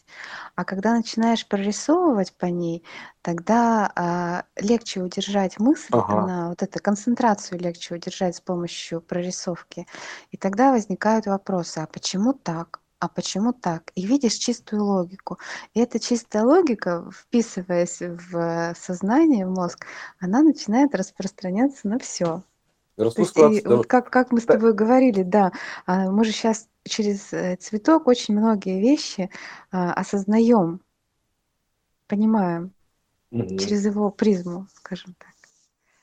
А 0.56 0.64
когда 0.64 0.94
начинаешь 0.94 1.48
прорисовывать 1.48 2.34
по 2.34 2.46
ней, 2.46 2.84
тогда 3.22 3.92
а, 3.96 4.46
легче 4.58 5.02
удержать 5.02 5.60
мысль, 5.60 5.90
ага. 5.92 6.28
на 6.28 6.50
вот 6.50 6.62
эту 6.62 6.80
концентрацию 6.80 7.60
легче 7.60 7.96
удержать 7.96 8.36
с 8.36 8.42
помощью 8.42 9.02
прорисовки. 9.02 9.88
И 10.32 10.38
тогда 10.38 10.72
возникают 10.72 11.26
вопросы, 11.26 11.80
а 11.80 11.88
почему 11.88 12.34
так? 12.34 12.80
А 13.00 13.08
почему 13.10 13.54
так? 13.54 13.92
И 13.96 14.06
видишь 14.06 14.34
чистую 14.34 14.84
логику. 14.84 15.40
И 15.74 15.80
эта 15.80 16.00
чистая 16.00 16.44
логика, 16.44 17.10
вписываясь 17.12 18.02
в 18.02 18.74
сознание, 18.76 19.48
в 19.48 19.52
мозг, 19.52 19.86
она 20.20 20.42
начинает 20.42 20.94
распространяться 20.96 21.88
на 21.88 22.00
все. 22.00 22.44
И, 23.60 23.68
вот 23.68 23.86
как, 23.86 24.10
как 24.10 24.32
мы 24.32 24.42
с 24.42 24.46
тобой 24.46 24.74
говорили, 24.74 25.22
да, 25.22 25.52
а, 25.86 26.10
мы 26.10 26.26
же 26.26 26.32
сейчас 26.32 26.68
через 26.88 27.34
э, 27.34 27.56
цветок 27.58 28.08
очень 28.08 28.38
многие 28.38 28.80
вещи 28.80 29.30
а, 29.72 29.94
осознаем, 29.94 30.82
понимаем 32.08 32.72
угу. 33.32 33.58
через 33.58 33.86
его 33.86 34.10
призму, 34.10 34.68
скажем 34.74 35.16
так. 35.18 35.38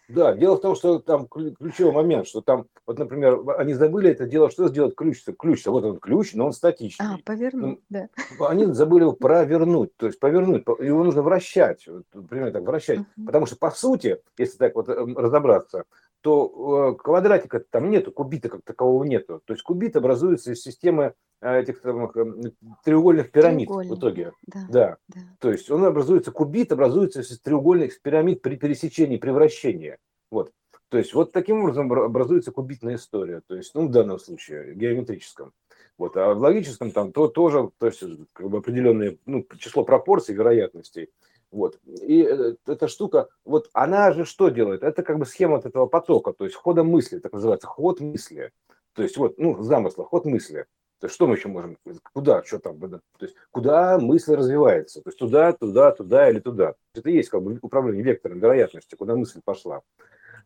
Да, 0.08 0.34
дело 0.34 0.56
в 0.56 0.60
том, 0.60 0.76
что 0.76 0.98
там 0.98 1.26
ключевой 1.26 1.92
момент, 1.92 2.28
что 2.28 2.42
там, 2.42 2.66
вот, 2.86 2.98
например, 2.98 3.40
они 3.56 3.72
забыли 3.72 4.10
это 4.10 4.26
дело, 4.26 4.50
что 4.50 4.68
сделать 4.68 4.94
ключ? 4.94 5.24
Ключ, 5.38 5.64
вот 5.64 5.82
он 5.82 5.98
ключ, 5.98 6.34
но 6.34 6.46
он 6.46 6.52
статичный. 6.52 7.06
А, 7.06 7.18
повернуть, 7.24 7.80
ну, 7.88 8.08
да. 8.38 8.46
Они 8.46 8.66
забыли 8.66 9.02
его 9.02 9.12
провернуть, 9.12 9.96
то 9.96 10.06
есть 10.06 10.20
повернуть, 10.20 10.64
его 10.78 11.04
нужно 11.04 11.22
вращать, 11.22 11.88
примерно 12.28 12.52
так, 12.52 12.64
вращать. 12.64 13.00
Угу. 13.00 13.26
Потому 13.26 13.46
что, 13.46 13.56
по 13.56 13.70
сути, 13.70 14.18
если 14.36 14.58
так 14.58 14.74
вот 14.74 14.90
эм, 14.90 15.16
разобраться, 15.16 15.84
то 16.24 16.94
э, 16.96 17.02
квадратика 17.02 17.60
там 17.60 17.90
нету, 17.90 18.10
кубита 18.10 18.48
как 18.48 18.62
такового 18.64 19.04
нету. 19.04 19.42
То 19.44 19.52
есть 19.52 19.62
кубит 19.62 19.94
образуется 19.94 20.52
из 20.52 20.62
системы 20.62 21.12
э, 21.42 21.60
этих 21.60 21.80
самых 21.80 22.16
эм, 22.16 22.40
треугольных 22.82 23.30
пирамид 23.30 23.68
в 23.68 23.94
итоге. 23.94 24.32
Да, 24.46 24.66
да. 24.70 24.96
да. 25.08 25.20
То 25.38 25.52
есть 25.52 25.70
он 25.70 25.84
образуется, 25.84 26.32
кубит 26.32 26.72
образуется 26.72 27.20
из 27.20 27.38
треугольных 27.40 28.00
пирамид 28.00 28.40
при 28.40 28.56
пересечении, 28.56 29.18
превращении. 29.18 29.98
Вот. 30.30 30.50
То 30.88 30.96
есть 30.96 31.12
вот 31.12 31.30
таким 31.32 31.60
образом 31.60 31.92
образуется 31.92 32.52
кубитная 32.52 32.94
история. 32.94 33.42
То 33.46 33.56
есть, 33.56 33.74
ну, 33.74 33.88
в 33.88 33.90
данном 33.90 34.18
случае, 34.18 34.74
геометрическом. 34.74 35.52
Вот. 35.98 36.16
А 36.16 36.32
в 36.32 36.38
логическом 36.38 36.90
там 36.90 37.12
то, 37.12 37.28
тоже, 37.28 37.68
то 37.76 37.86
есть 37.86 38.02
как 38.32 38.48
бы 38.48 38.58
определенное 38.58 39.18
ну, 39.26 39.46
число 39.58 39.84
пропорций, 39.84 40.34
вероятностей. 40.34 41.10
Вот. 41.54 41.78
И 42.02 42.23
э, 42.23 42.56
эта 42.66 42.88
штука, 42.88 43.28
вот 43.44 43.70
она 43.73 44.11
же 44.12 44.25
что 44.25 44.49
делает? 44.49 44.82
Это 44.82 45.04
как 45.04 45.20
бы 45.20 45.25
схема 45.25 45.58
от 45.58 45.66
этого 45.66 45.87
потока, 45.87 46.32
то 46.32 46.44
есть 46.44 46.56
хода 46.56 46.82
мысли, 46.82 47.20
так 47.20 47.32
называется, 47.32 47.68
ход 47.68 48.00
мысли. 48.00 48.50
То 48.92 49.04
есть 49.04 49.16
вот, 49.16 49.38
ну, 49.38 49.62
замысла, 49.62 50.04
ход 50.04 50.25
мысли. 50.25 50.66
То 50.99 51.06
есть 51.06 51.14
что 51.14 51.28
мы 51.28 51.37
еще 51.37 51.46
можем, 51.46 51.78
куда, 52.12 52.42
что 52.42 52.58
там, 52.58 52.80
то 52.80 53.00
есть 53.20 53.37
куда 53.52 53.99
мысль 54.00 54.34
развивается, 54.34 55.00
то 55.00 55.11
есть 55.11 55.18
туда, 55.18 55.52
туда, 55.52 55.92
туда 55.92 56.28
или 56.28 56.40
туда. 56.40 56.75
Это 56.92 57.08
есть 57.11 57.28
как 57.28 57.40
бы 57.40 57.56
управление 57.62 58.02
вектором 58.02 58.40
вероятности, 58.40 58.96
куда 58.96 59.14
мысль 59.14 59.40
пошла. 59.44 59.82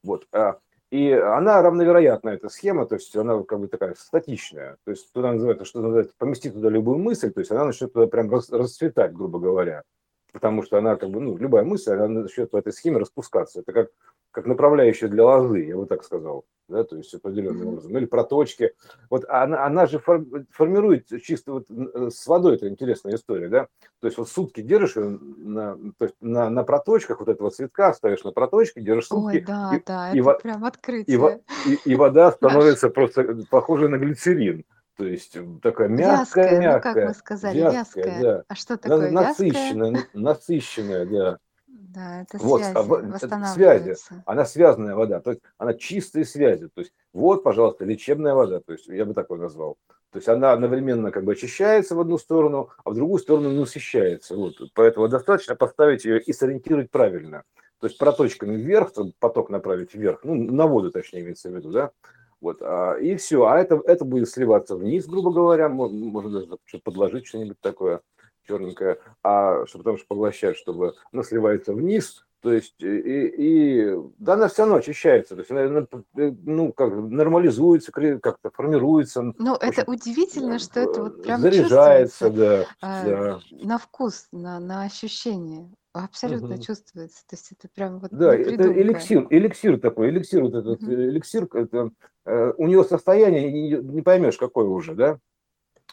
Вот. 0.02 0.26
А, 0.30 0.58
и 0.90 1.10
она 1.10 1.62
равновероятная, 1.62 2.34
эта 2.34 2.50
схема, 2.50 2.84
то 2.84 2.96
есть 2.96 3.16
она 3.16 3.42
как 3.44 3.60
бы 3.60 3.68
такая 3.68 3.94
статичная. 3.94 4.76
То 4.84 4.90
есть 4.90 5.10
туда 5.10 5.32
называется, 5.32 5.64
что 5.64 5.80
называется, 5.80 6.12
поместить 6.18 6.52
туда 6.52 6.68
любую 6.68 6.98
мысль, 6.98 7.32
то 7.32 7.40
есть 7.40 7.50
она 7.50 7.64
начнет 7.64 7.94
туда 7.94 8.06
прям 8.08 8.30
расцветать, 8.30 9.14
грубо 9.14 9.38
говоря 9.38 9.84
потому 10.32 10.62
что 10.62 10.78
она 10.78 10.96
как 10.96 11.10
бы, 11.10 11.20
ну, 11.20 11.36
любая 11.36 11.64
мысль, 11.64 11.92
она 11.92 12.08
начнет 12.08 12.52
в 12.52 12.56
этой 12.56 12.72
схеме 12.72 12.98
распускаться. 12.98 13.60
Это 13.60 13.72
как, 13.72 13.88
как 14.30 14.46
направляющая 14.46 15.08
для 15.08 15.24
лозы, 15.24 15.64
я 15.64 15.76
бы 15.76 15.86
так 15.86 16.04
сказал, 16.04 16.44
да, 16.68 16.84
то 16.84 16.96
есть 16.96 17.14
определенным 17.14 17.68
образом. 17.68 17.96
Или 17.96 18.04
проточки. 18.04 18.72
Вот 19.10 19.24
она, 19.28 19.64
она 19.64 19.86
же 19.86 19.98
формирует 19.98 21.08
чисто 21.22 21.52
вот 21.52 21.66
с 22.12 22.26
водой, 22.26 22.56
это 22.56 22.68
интересная 22.68 23.14
история, 23.14 23.48
да, 23.48 23.68
то 24.00 24.06
есть 24.06 24.18
вот 24.18 24.28
сутки 24.28 24.60
держишь 24.60 24.94
на, 24.96 25.76
то 25.98 26.04
есть 26.04 26.14
на, 26.20 26.50
на 26.50 26.62
проточках 26.62 27.20
вот 27.20 27.28
этого 27.28 27.50
цветка, 27.50 27.92
ставишь 27.94 28.24
на 28.24 28.32
проточке, 28.32 28.80
держишь 28.80 29.06
сутки. 29.06 29.36
Ой, 29.38 29.40
да, 29.40 29.70
и, 29.74 29.82
да, 29.84 30.12
и, 30.12 30.20
это 30.20 30.30
и, 30.30 30.42
прям 30.42 30.64
открытие. 30.64 31.40
И, 31.66 31.72
и, 31.72 31.92
и 31.92 31.94
вода 31.96 32.30
становится 32.32 32.90
просто 32.90 33.38
похожей 33.50 33.88
на 33.88 33.96
глицерин. 33.96 34.64
То 34.98 35.04
есть 35.04 35.38
такая 35.62 35.86
мягкая, 35.88 36.50
вязкая, 36.50 36.60
мягкая. 36.60 36.92
Ну, 36.92 37.00
как 37.00 37.08
мы 37.08 37.14
сказали, 37.14 37.58
вязкая. 37.60 38.04
вязкая. 38.04 38.22
Да. 38.22 38.44
А 38.48 38.54
что 38.56 38.76
такое 38.76 39.10
насыщенная, 39.12 39.90
вязкая? 39.92 40.08
насыщенная, 40.12 41.06
да. 41.06 41.38
Да, 41.68 42.22
это 42.22 42.38
вот, 42.38 42.62
связи, 42.64 43.94
связи. 43.94 43.96
Она 44.26 44.44
связанная 44.44 44.96
вода, 44.96 45.20
то 45.20 45.30
есть 45.30 45.42
она 45.56 45.74
чистые 45.74 46.24
связи. 46.24 46.68
То 46.74 46.80
есть 46.80 46.92
вот, 47.12 47.44
пожалуйста, 47.44 47.84
лечебная 47.84 48.34
вода, 48.34 48.58
то 48.58 48.72
есть 48.72 48.88
я 48.88 49.04
бы 49.04 49.14
такой 49.14 49.38
назвал. 49.38 49.78
То 50.10 50.18
есть 50.18 50.28
она 50.28 50.52
одновременно 50.52 51.12
как 51.12 51.22
бы 51.24 51.32
очищается 51.32 51.94
в 51.94 52.00
одну 52.00 52.18
сторону, 52.18 52.70
а 52.84 52.90
в 52.90 52.94
другую 52.94 53.20
сторону 53.20 53.52
насыщается. 53.52 54.34
Вот. 54.34 54.54
Поэтому 54.74 55.08
достаточно 55.08 55.54
поставить 55.54 56.04
ее 56.04 56.20
и 56.20 56.32
сориентировать 56.32 56.90
правильно. 56.90 57.44
То 57.80 57.86
есть 57.86 57.98
проточками 57.98 58.56
вверх, 58.56 58.90
поток 59.20 59.48
направить 59.48 59.94
вверх, 59.94 60.24
ну, 60.24 60.34
на 60.34 60.66
воду 60.66 60.90
точнее 60.90 61.20
имеется 61.20 61.50
в 61.50 61.54
виду, 61.54 61.70
да, 61.70 61.92
вот, 62.40 62.58
а, 62.60 62.94
и 62.94 63.16
все. 63.16 63.44
А 63.46 63.58
это, 63.58 63.80
это 63.84 64.04
будет 64.04 64.28
сливаться 64.28 64.76
вниз, 64.76 65.06
грубо 65.06 65.32
говоря. 65.32 65.68
Можно 65.68 66.30
даже 66.30 66.58
что-то 66.64 66.84
подложить, 66.84 67.26
что-нибудь 67.26 67.60
такое 67.60 68.00
черненькое. 68.46 68.98
А 69.22 69.66
чтобы 69.66 69.84
потому 69.84 69.98
что 69.98 70.06
поглощать, 70.08 70.56
чтобы 70.56 70.94
оно 71.12 71.22
сливается 71.22 71.72
вниз, 71.72 72.24
То 72.40 72.52
есть, 72.52 72.76
и, 72.80 72.86
и 72.86 73.96
да, 74.18 74.34
она 74.34 74.46
все 74.46 74.62
равно 74.62 74.76
очищается, 74.76 75.34
то 75.34 75.40
есть, 75.40 75.50
она, 75.50 75.86
ну, 76.14 76.72
как 76.72 76.94
нормализуется, 76.94 77.90
как-то 77.90 78.50
формируется. 78.50 79.32
Ну, 79.38 79.56
это 79.56 79.82
удивительно, 79.90 80.60
что 80.60 80.80
это 80.80 81.02
вот 81.02 81.22
прям 81.22 81.40
заряжается, 81.40 82.30
да, 82.30 82.60
э, 82.60 82.66
да. 82.80 83.40
на 83.50 83.78
вкус, 83.78 84.28
на, 84.30 84.60
на 84.60 84.84
ощущение. 84.84 85.68
Абсолютно 86.04 86.54
угу. 86.54 86.62
чувствуется. 86.62 87.26
То 87.26 87.34
есть 87.34 87.50
это 87.50 87.68
прям 87.68 87.98
вот 87.98 88.12
Да, 88.12 88.32
это 88.34 88.72
эликсир, 88.72 89.26
эликсир 89.30 89.80
такой, 89.80 90.10
эликсир, 90.10 90.42
вот 90.42 90.54
этот 90.54 90.80
угу. 90.80 90.92
эликсир, 90.92 91.48
это, 91.52 91.90
э, 92.24 92.52
у 92.56 92.66
него 92.68 92.84
состояние, 92.84 93.50
не, 93.50 93.70
не 93.70 94.02
поймешь, 94.02 94.36
какое 94.36 94.66
уже, 94.66 94.94
да? 94.94 95.18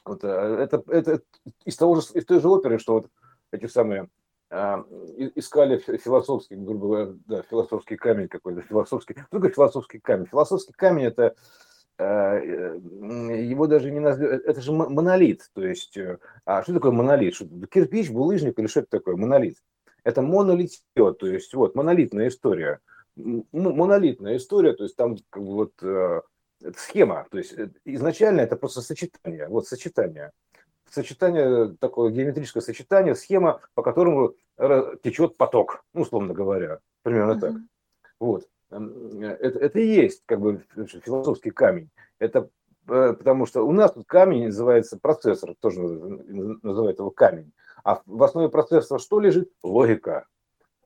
Вот, 0.06 0.24
э, 0.24 0.28
это, 0.28 0.84
это 0.88 1.22
из, 1.66 1.76
того 1.76 1.96
же, 1.96 2.08
из 2.14 2.26
той 2.26 2.40
же 2.40 2.48
оперы, 2.48 2.78
что 2.78 2.94
вот 2.94 3.08
эти 3.52 3.66
самые 3.66 4.10
а, 4.52 4.86
искали 5.36 5.80
философский, 5.80 6.56
грубо 6.56 6.88
говоря, 6.88 7.14
да, 7.26 7.42
философский 7.50 7.96
камень 7.96 8.28
какой-то, 8.28 8.62
философский. 8.62 9.16
Что 9.16 9.26
такое 9.32 9.50
философский 9.50 10.00
камень? 10.00 10.28
Философский 10.28 10.74
камень 10.74 11.06
это 11.06 11.36
э, 11.98 12.78
его 13.44 13.66
даже 13.66 13.90
не 13.90 14.00
назовешь, 14.00 14.42
это 14.46 14.62
же 14.62 14.72
монолит, 14.72 15.50
то 15.54 15.66
есть, 15.66 15.98
а 16.46 16.62
что 16.62 16.74
такое 16.74 16.92
монолит? 16.92 17.34
Что, 17.34 17.48
кирпич, 17.66 18.12
булыжник 18.12 18.60
или 18.60 18.68
что 18.68 18.82
это 18.82 18.90
такое? 18.92 19.16
Монолит. 19.16 19.58
Это 20.06 20.22
монолитье, 20.22 20.82
то 20.96 21.28
есть 21.28 21.54
вот 21.54 21.76
монолитная 21.76 22.30
история. 22.30 22.80
Монолитная 23.18 24.38
история, 24.38 24.74
то 24.74 24.84
есть 24.84 24.96
там 24.96 25.18
как 25.30 25.44
бы 25.44 25.54
вот 25.54 25.74
э, 25.82 26.22
схема, 26.78 27.28
то 27.30 27.38
есть 27.38 27.54
изначально 27.84 28.42
это 28.42 28.56
просто 28.56 28.82
сочетание, 28.82 29.48
вот 29.50 29.68
сочетание 29.68 30.32
сочетание, 30.96 31.76
такое 31.80 32.12
геометрическое 32.12 32.62
сочетание, 32.62 33.16
схема, 33.16 33.60
по 33.74 33.84
которому 33.84 34.34
течет 35.04 35.38
поток, 35.38 35.84
ну, 35.94 36.02
условно 36.02 36.34
говоря, 36.34 36.80
примерно 37.04 37.34
uh-huh. 37.34 37.40
так. 37.40 37.54
Вот. 38.20 38.48
Это, 38.70 39.60
это 39.60 39.80
и 39.80 39.88
есть 39.88 40.24
как 40.26 40.40
бы 40.40 40.64
философский 41.04 41.52
камень. 41.52 41.90
Это 42.20 42.50
э, 42.88 43.14
потому 43.14 43.46
что 43.46 43.64
у 43.64 43.72
нас 43.72 43.92
тут 43.92 44.08
камень 44.08 44.46
называется 44.46 44.98
процессор, 44.98 45.54
тоже 45.60 45.82
называют 45.82 47.00
его 47.00 47.12
камень. 47.12 47.52
А 47.86 48.02
в 48.06 48.24
основе 48.24 48.50
процессора 48.50 49.00
что 49.00 49.22
лежит? 49.22 49.50
Логика. 49.64 50.26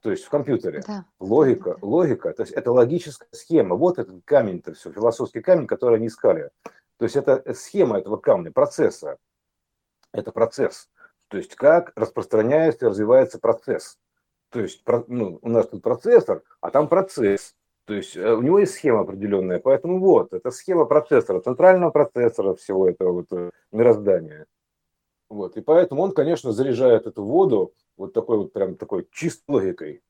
То 0.02 0.12
есть 0.12 0.26
в 0.26 0.30
компьютере. 0.30 0.84
Да. 0.86 1.06
Логика, 1.20 1.78
логика, 1.82 2.32
то 2.34 2.44
есть 2.44 2.54
это 2.54 2.72
логическая 2.72 3.28
схема. 3.32 3.76
Вот 3.76 3.98
этот 3.98 4.24
камень-то 4.26 4.74
все, 4.74 4.92
философский 4.92 5.42
камень, 5.42 5.66
который 5.66 5.98
они 5.98 6.08
искали. 6.08 6.52
То 6.98 7.06
есть 7.06 7.16
это 7.16 7.54
схема 7.54 7.98
этого 7.98 8.18
камня, 8.18 8.52
процесса 8.52 9.18
это 10.12 10.32
процесс. 10.32 10.90
То 11.28 11.38
есть 11.38 11.56
как 11.56 11.92
распространяется 11.96 12.86
и 12.86 12.90
развивается 12.90 13.40
процесс. 13.40 13.98
То 14.50 14.62
есть 14.62 14.84
ну, 15.08 15.40
у 15.42 15.50
нас 15.50 15.68
тут 15.68 15.84
процессор, 15.84 16.44
а 16.62 16.72
там 16.72 16.88
процесс. 16.88 17.56
То 17.86 17.94
есть 17.94 18.18
э, 18.18 18.34
у 18.34 18.42
него 18.42 18.60
есть 18.60 18.74
схема 18.74 19.02
определенная, 19.02 19.60
поэтому 19.60 20.00
вот, 20.00 20.34
это 20.34 20.52
схема 20.52 20.86
процессора, 20.86 21.40
центрального 21.40 21.92
процессора 21.92 22.56
всего 22.56 22.88
этого 22.88 23.12
вот 23.14 23.28
э, 23.32 23.52
мироздания. 23.72 24.46
Вот, 25.30 25.58
и 25.58 25.62
поэтому 25.62 26.02
он, 26.02 26.12
конечно, 26.12 26.52
заряжает 26.52 27.06
эту 27.06 27.24
воду 27.24 27.74
вот 27.98 28.14
такой 28.14 28.38
вот 28.38 28.52
прям 28.52 28.76
такой 28.76 29.08
чистой 29.12 29.52
логикой. 29.52 30.04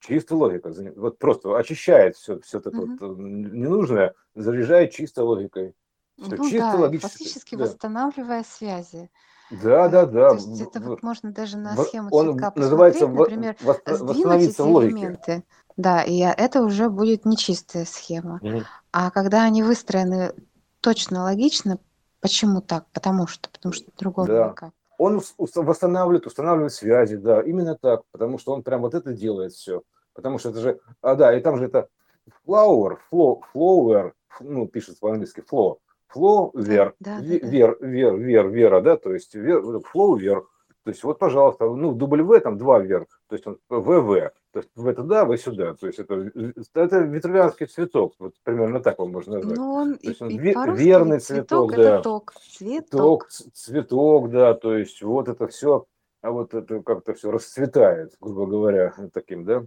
Чистой 0.00 0.34
логикой. 0.34 0.92
Вот 0.96 1.18
просто 1.18 1.56
очищает 1.56 2.16
все, 2.16 2.40
все 2.40 2.58
это 2.58 2.70
угу. 2.70 2.86
вот 2.86 3.02
э, 3.02 3.22
ненужное, 3.22 4.14
заряжает 4.34 4.92
чистой 4.92 5.24
логикой. 5.24 5.74
Все 6.18 6.36
ну 6.36 6.44
чисто 6.44 6.72
да, 6.72 6.76
логически. 6.76 7.10
фактически 7.10 7.54
да. 7.54 7.64
восстанавливая 7.64 8.44
связи. 8.44 9.10
Да, 9.50 9.88
да, 9.88 10.06
да. 10.06 10.30
То 10.30 10.36
есть 10.36 10.60
это 10.60 10.80
вот 10.80 11.02
можно 11.02 11.32
даже 11.32 11.56
на 11.56 11.76
схему 11.76 12.08
Он 12.12 12.38
цветка 12.38 12.52
называется 12.54 13.08
например, 13.08 13.56
сдвинуть 13.58 14.42
эти 14.42 14.60
элементы. 14.60 15.44
Да, 15.76 16.02
и 16.02 16.18
это 16.18 16.62
уже 16.62 16.88
будет 16.90 17.24
нечистая 17.24 17.84
схема. 17.84 18.38
Угу. 18.42 18.62
А 18.92 19.10
когда 19.10 19.42
они 19.42 19.62
выстроены 19.62 20.34
точно 20.80 21.22
логично, 21.22 21.78
почему 22.20 22.60
так? 22.60 22.86
Потому 22.92 23.26
что, 23.26 23.48
потому 23.50 23.72
что 23.72 23.90
другого 23.98 24.26
да. 24.26 24.48
никак. 24.50 24.72
Он 24.98 25.20
восстанавливает, 25.38 26.26
устанавливает 26.26 26.72
связи, 26.72 27.16
да, 27.16 27.40
именно 27.40 27.74
так, 27.74 28.02
потому 28.12 28.38
что 28.38 28.52
он 28.52 28.62
прям 28.62 28.82
вот 28.82 28.94
это 28.94 29.14
делает 29.14 29.52
все. 29.52 29.82
Потому 30.12 30.38
что 30.38 30.50
это 30.50 30.60
же, 30.60 30.80
а 31.00 31.14
да, 31.14 31.34
и 31.36 31.40
там 31.40 31.56
же 31.56 31.64
это 31.64 31.88
flower, 32.46 32.98
flow, 33.10 33.40
flower, 33.54 34.12
ну, 34.40 34.66
пишется 34.66 35.00
по-английски 35.00 35.42
flow, 35.50 35.78
да, 36.54 36.92
да, 37.00 37.20
вер, 37.20 37.78
вер, 37.80 38.16
вер, 38.16 38.48
вера, 38.48 38.80
да, 38.82 38.96
то 38.96 39.14
есть 39.14 39.34
вер, 39.34 39.80
флоу 39.80 40.16
вверх. 40.16 40.50
То 40.82 40.90
есть 40.90 41.04
вот, 41.04 41.18
пожалуйста, 41.18 41.64
ну, 41.64 41.94
W 41.94 42.40
там 42.40 42.58
два 42.58 42.78
вверх, 42.78 43.06
то 43.28 43.36
есть 43.36 43.46
он 43.46 43.58
ВВ, 43.68 44.32
то 44.52 44.60
есть 44.60 44.70
В 44.74 44.94
туда, 44.94 45.24
В 45.24 45.36
сюда. 45.36 45.74
То 45.74 45.86
есть 45.86 45.98
это, 45.98 46.30
это 46.74 46.98
ветрувянский 46.98 47.66
цветок, 47.66 48.14
вот 48.18 48.34
примерно 48.42 48.80
так 48.80 48.98
его 48.98 49.08
можно 49.08 49.36
назвать. 49.36 49.56
Ну, 49.56 49.72
он, 49.72 49.98
то 49.98 50.08
есть 50.08 50.22
он 50.22 50.28
и, 50.28 50.38
ве, 50.38 50.54
верный 50.74 51.20
цветок, 51.20 51.70
цветок 51.70 51.76
да. 51.76 51.94
Это 51.94 52.02
ток, 52.02 52.34
цветок. 52.34 53.00
Ток, 53.00 53.28
цветок, 53.28 54.30
да, 54.30 54.54
то 54.54 54.76
есть 54.76 55.02
вот 55.02 55.28
это 55.28 55.46
все, 55.46 55.86
а 56.22 56.30
вот 56.30 56.54
это 56.54 56.82
как-то 56.82 57.14
все 57.14 57.30
расцветает, 57.30 58.14
грубо 58.20 58.46
говоря, 58.46 58.94
таким, 59.12 59.44
да. 59.44 59.64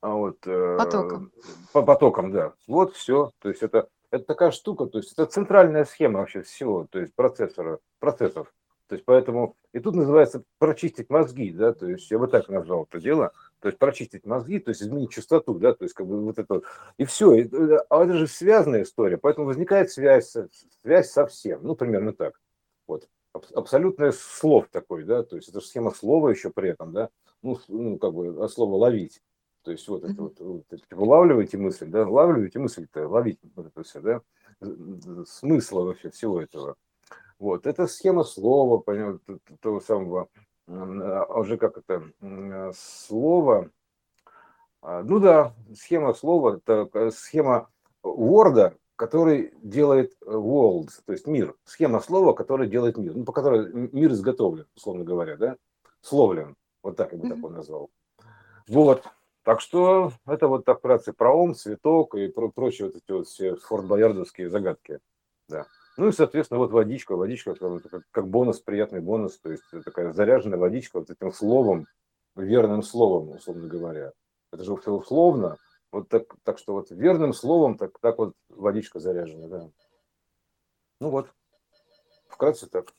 А 0.00 0.14
вот, 0.14 0.38
э, 0.46 0.76
потоком. 0.78 1.32
По 1.72 1.82
потокам, 1.82 2.32
да. 2.32 2.52
Вот 2.66 2.94
все. 2.94 3.30
То 3.40 3.48
есть 3.48 3.62
это 3.62 3.88
это 4.12 4.24
такая 4.26 4.50
штука, 4.50 4.86
то 4.86 4.98
есть 4.98 5.12
это 5.12 5.26
центральная 5.26 5.86
схема 5.86 6.20
вообще 6.20 6.42
всего, 6.42 6.86
то 6.90 7.00
есть 7.00 7.14
процессора, 7.14 7.78
процессов. 7.98 8.52
То 8.92 8.96
есть 8.96 9.06
поэтому, 9.06 9.56
и 9.72 9.78
тут 9.78 9.94
называется 9.94 10.44
прочистить 10.58 11.08
мозги, 11.08 11.50
да, 11.50 11.72
то 11.72 11.88
есть 11.88 12.10
я 12.10 12.18
бы 12.18 12.28
так 12.28 12.50
назвал 12.50 12.82
это 12.82 13.00
дело, 13.00 13.32
то 13.60 13.68
есть 13.68 13.78
прочистить 13.78 14.26
мозги, 14.26 14.58
то 14.58 14.68
есть 14.68 14.82
изменить 14.82 15.10
частоту, 15.10 15.54
да, 15.54 15.72
то 15.72 15.84
есть 15.84 15.94
как 15.94 16.06
бы 16.06 16.22
вот 16.22 16.38
это, 16.38 16.60
и 16.98 17.06
все, 17.06 17.32
и, 17.32 17.48
э, 17.50 17.78
а 17.88 18.04
это 18.04 18.18
же 18.18 18.26
связанная 18.26 18.82
история, 18.82 19.16
поэтому 19.16 19.46
возникает 19.46 19.90
связь, 19.90 20.36
связь 20.82 21.10
со 21.10 21.26
всем, 21.26 21.60
ну, 21.62 21.74
примерно 21.74 22.12
так, 22.12 22.38
вот, 22.86 23.08
абсолютное 23.32 24.12
слов 24.12 24.66
такой, 24.70 25.04
да, 25.04 25.22
то 25.22 25.36
есть 25.36 25.48
это 25.48 25.62
же 25.62 25.66
схема 25.66 25.92
слова 25.92 26.28
еще 26.28 26.50
при 26.50 26.68
этом, 26.68 26.92
да, 26.92 27.08
ну, 27.40 27.58
ну 27.68 27.96
как 27.96 28.12
бы 28.12 28.44
от 28.44 28.52
слова 28.52 28.76
ловить, 28.76 29.22
то 29.62 29.70
есть 29.70 29.88
вот 29.88 30.04
это 30.04 30.20
вот, 30.20 30.38
вот 30.38 30.68
типа, 30.68 31.00
улавливаете 31.00 31.56
мысль, 31.56 31.86
да, 31.86 32.06
улавливаете 32.06 32.58
мысль-то, 32.58 33.08
ловить 33.08 33.38
вот 33.56 33.68
это 33.68 33.82
все, 33.84 34.00
да, 34.02 34.20
смысла 35.24 35.80
вообще 35.80 36.10
всего 36.10 36.42
этого. 36.42 36.76
Вот, 37.42 37.66
это 37.66 37.88
схема 37.88 38.22
слова, 38.22 38.78
понял, 38.78 39.18
того 39.60 39.80
самого, 39.80 40.28
а 40.68 41.40
уже 41.40 41.56
как 41.56 41.76
это, 41.76 42.04
слово, 42.72 43.68
а, 44.80 45.02
ну 45.02 45.18
да, 45.18 45.52
схема 45.74 46.14
слова, 46.14 46.60
это 46.64 47.10
схема 47.10 47.68
Word, 48.04 48.76
который 48.94 49.52
делает 49.60 50.16
world, 50.24 50.90
то 51.04 51.12
есть 51.12 51.26
мир, 51.26 51.56
схема 51.64 51.98
слова, 51.98 52.32
который 52.32 52.68
делает 52.68 52.96
мир, 52.96 53.12
ну, 53.16 53.24
по 53.24 53.32
которой 53.32 53.72
мир 53.90 54.12
изготовлен, 54.12 54.68
условно 54.76 55.02
говоря, 55.02 55.36
да, 55.36 55.56
словлен, 56.00 56.54
вот 56.84 56.96
так 56.96 57.10
я 57.12 57.18
бы 57.18 57.28
такой 57.28 57.50
назвал. 57.50 57.90
Вот, 58.68 59.02
так 59.42 59.60
что 59.60 60.12
это 60.26 60.46
вот 60.46 60.64
так 60.64 60.78
вкратце 60.78 61.12
про 61.12 61.32
ом, 61.32 61.56
цветок 61.56 62.14
и 62.14 62.28
про 62.28 62.52
прочие 62.52 62.86
вот 62.86 62.98
эти 62.98 63.10
вот 63.10 63.26
все 63.26 63.56
форт-боярдовские 63.56 64.48
загадки. 64.48 65.00
Да. 65.48 65.66
Ну 66.02 66.08
и, 66.08 66.12
соответственно, 66.12 66.58
вот 66.58 66.72
водичка, 66.72 67.14
водичка 67.14 67.54
как, 67.54 68.02
как 68.10 68.26
бонус, 68.26 68.58
приятный 68.58 69.00
бонус, 69.00 69.38
то 69.38 69.52
есть 69.52 69.62
такая 69.84 70.12
заряженная 70.12 70.58
водичка 70.58 70.98
вот 70.98 71.10
этим 71.10 71.32
словом, 71.32 71.86
верным 72.34 72.82
словом, 72.82 73.36
условно 73.36 73.68
говоря. 73.68 74.10
Это 74.50 74.64
же 74.64 74.76
все 74.78 74.90
условно, 74.90 75.58
вот 75.92 76.08
так, 76.08 76.24
так 76.42 76.58
что 76.58 76.72
вот 76.72 76.90
верным 76.90 77.32
словом 77.32 77.78
так, 77.78 78.00
так 78.00 78.18
вот 78.18 78.34
водичка 78.48 78.98
заряжена, 78.98 79.46
да. 79.46 79.70
Ну 80.98 81.10
вот, 81.10 81.28
вкратце 82.26 82.66
так. 82.66 82.92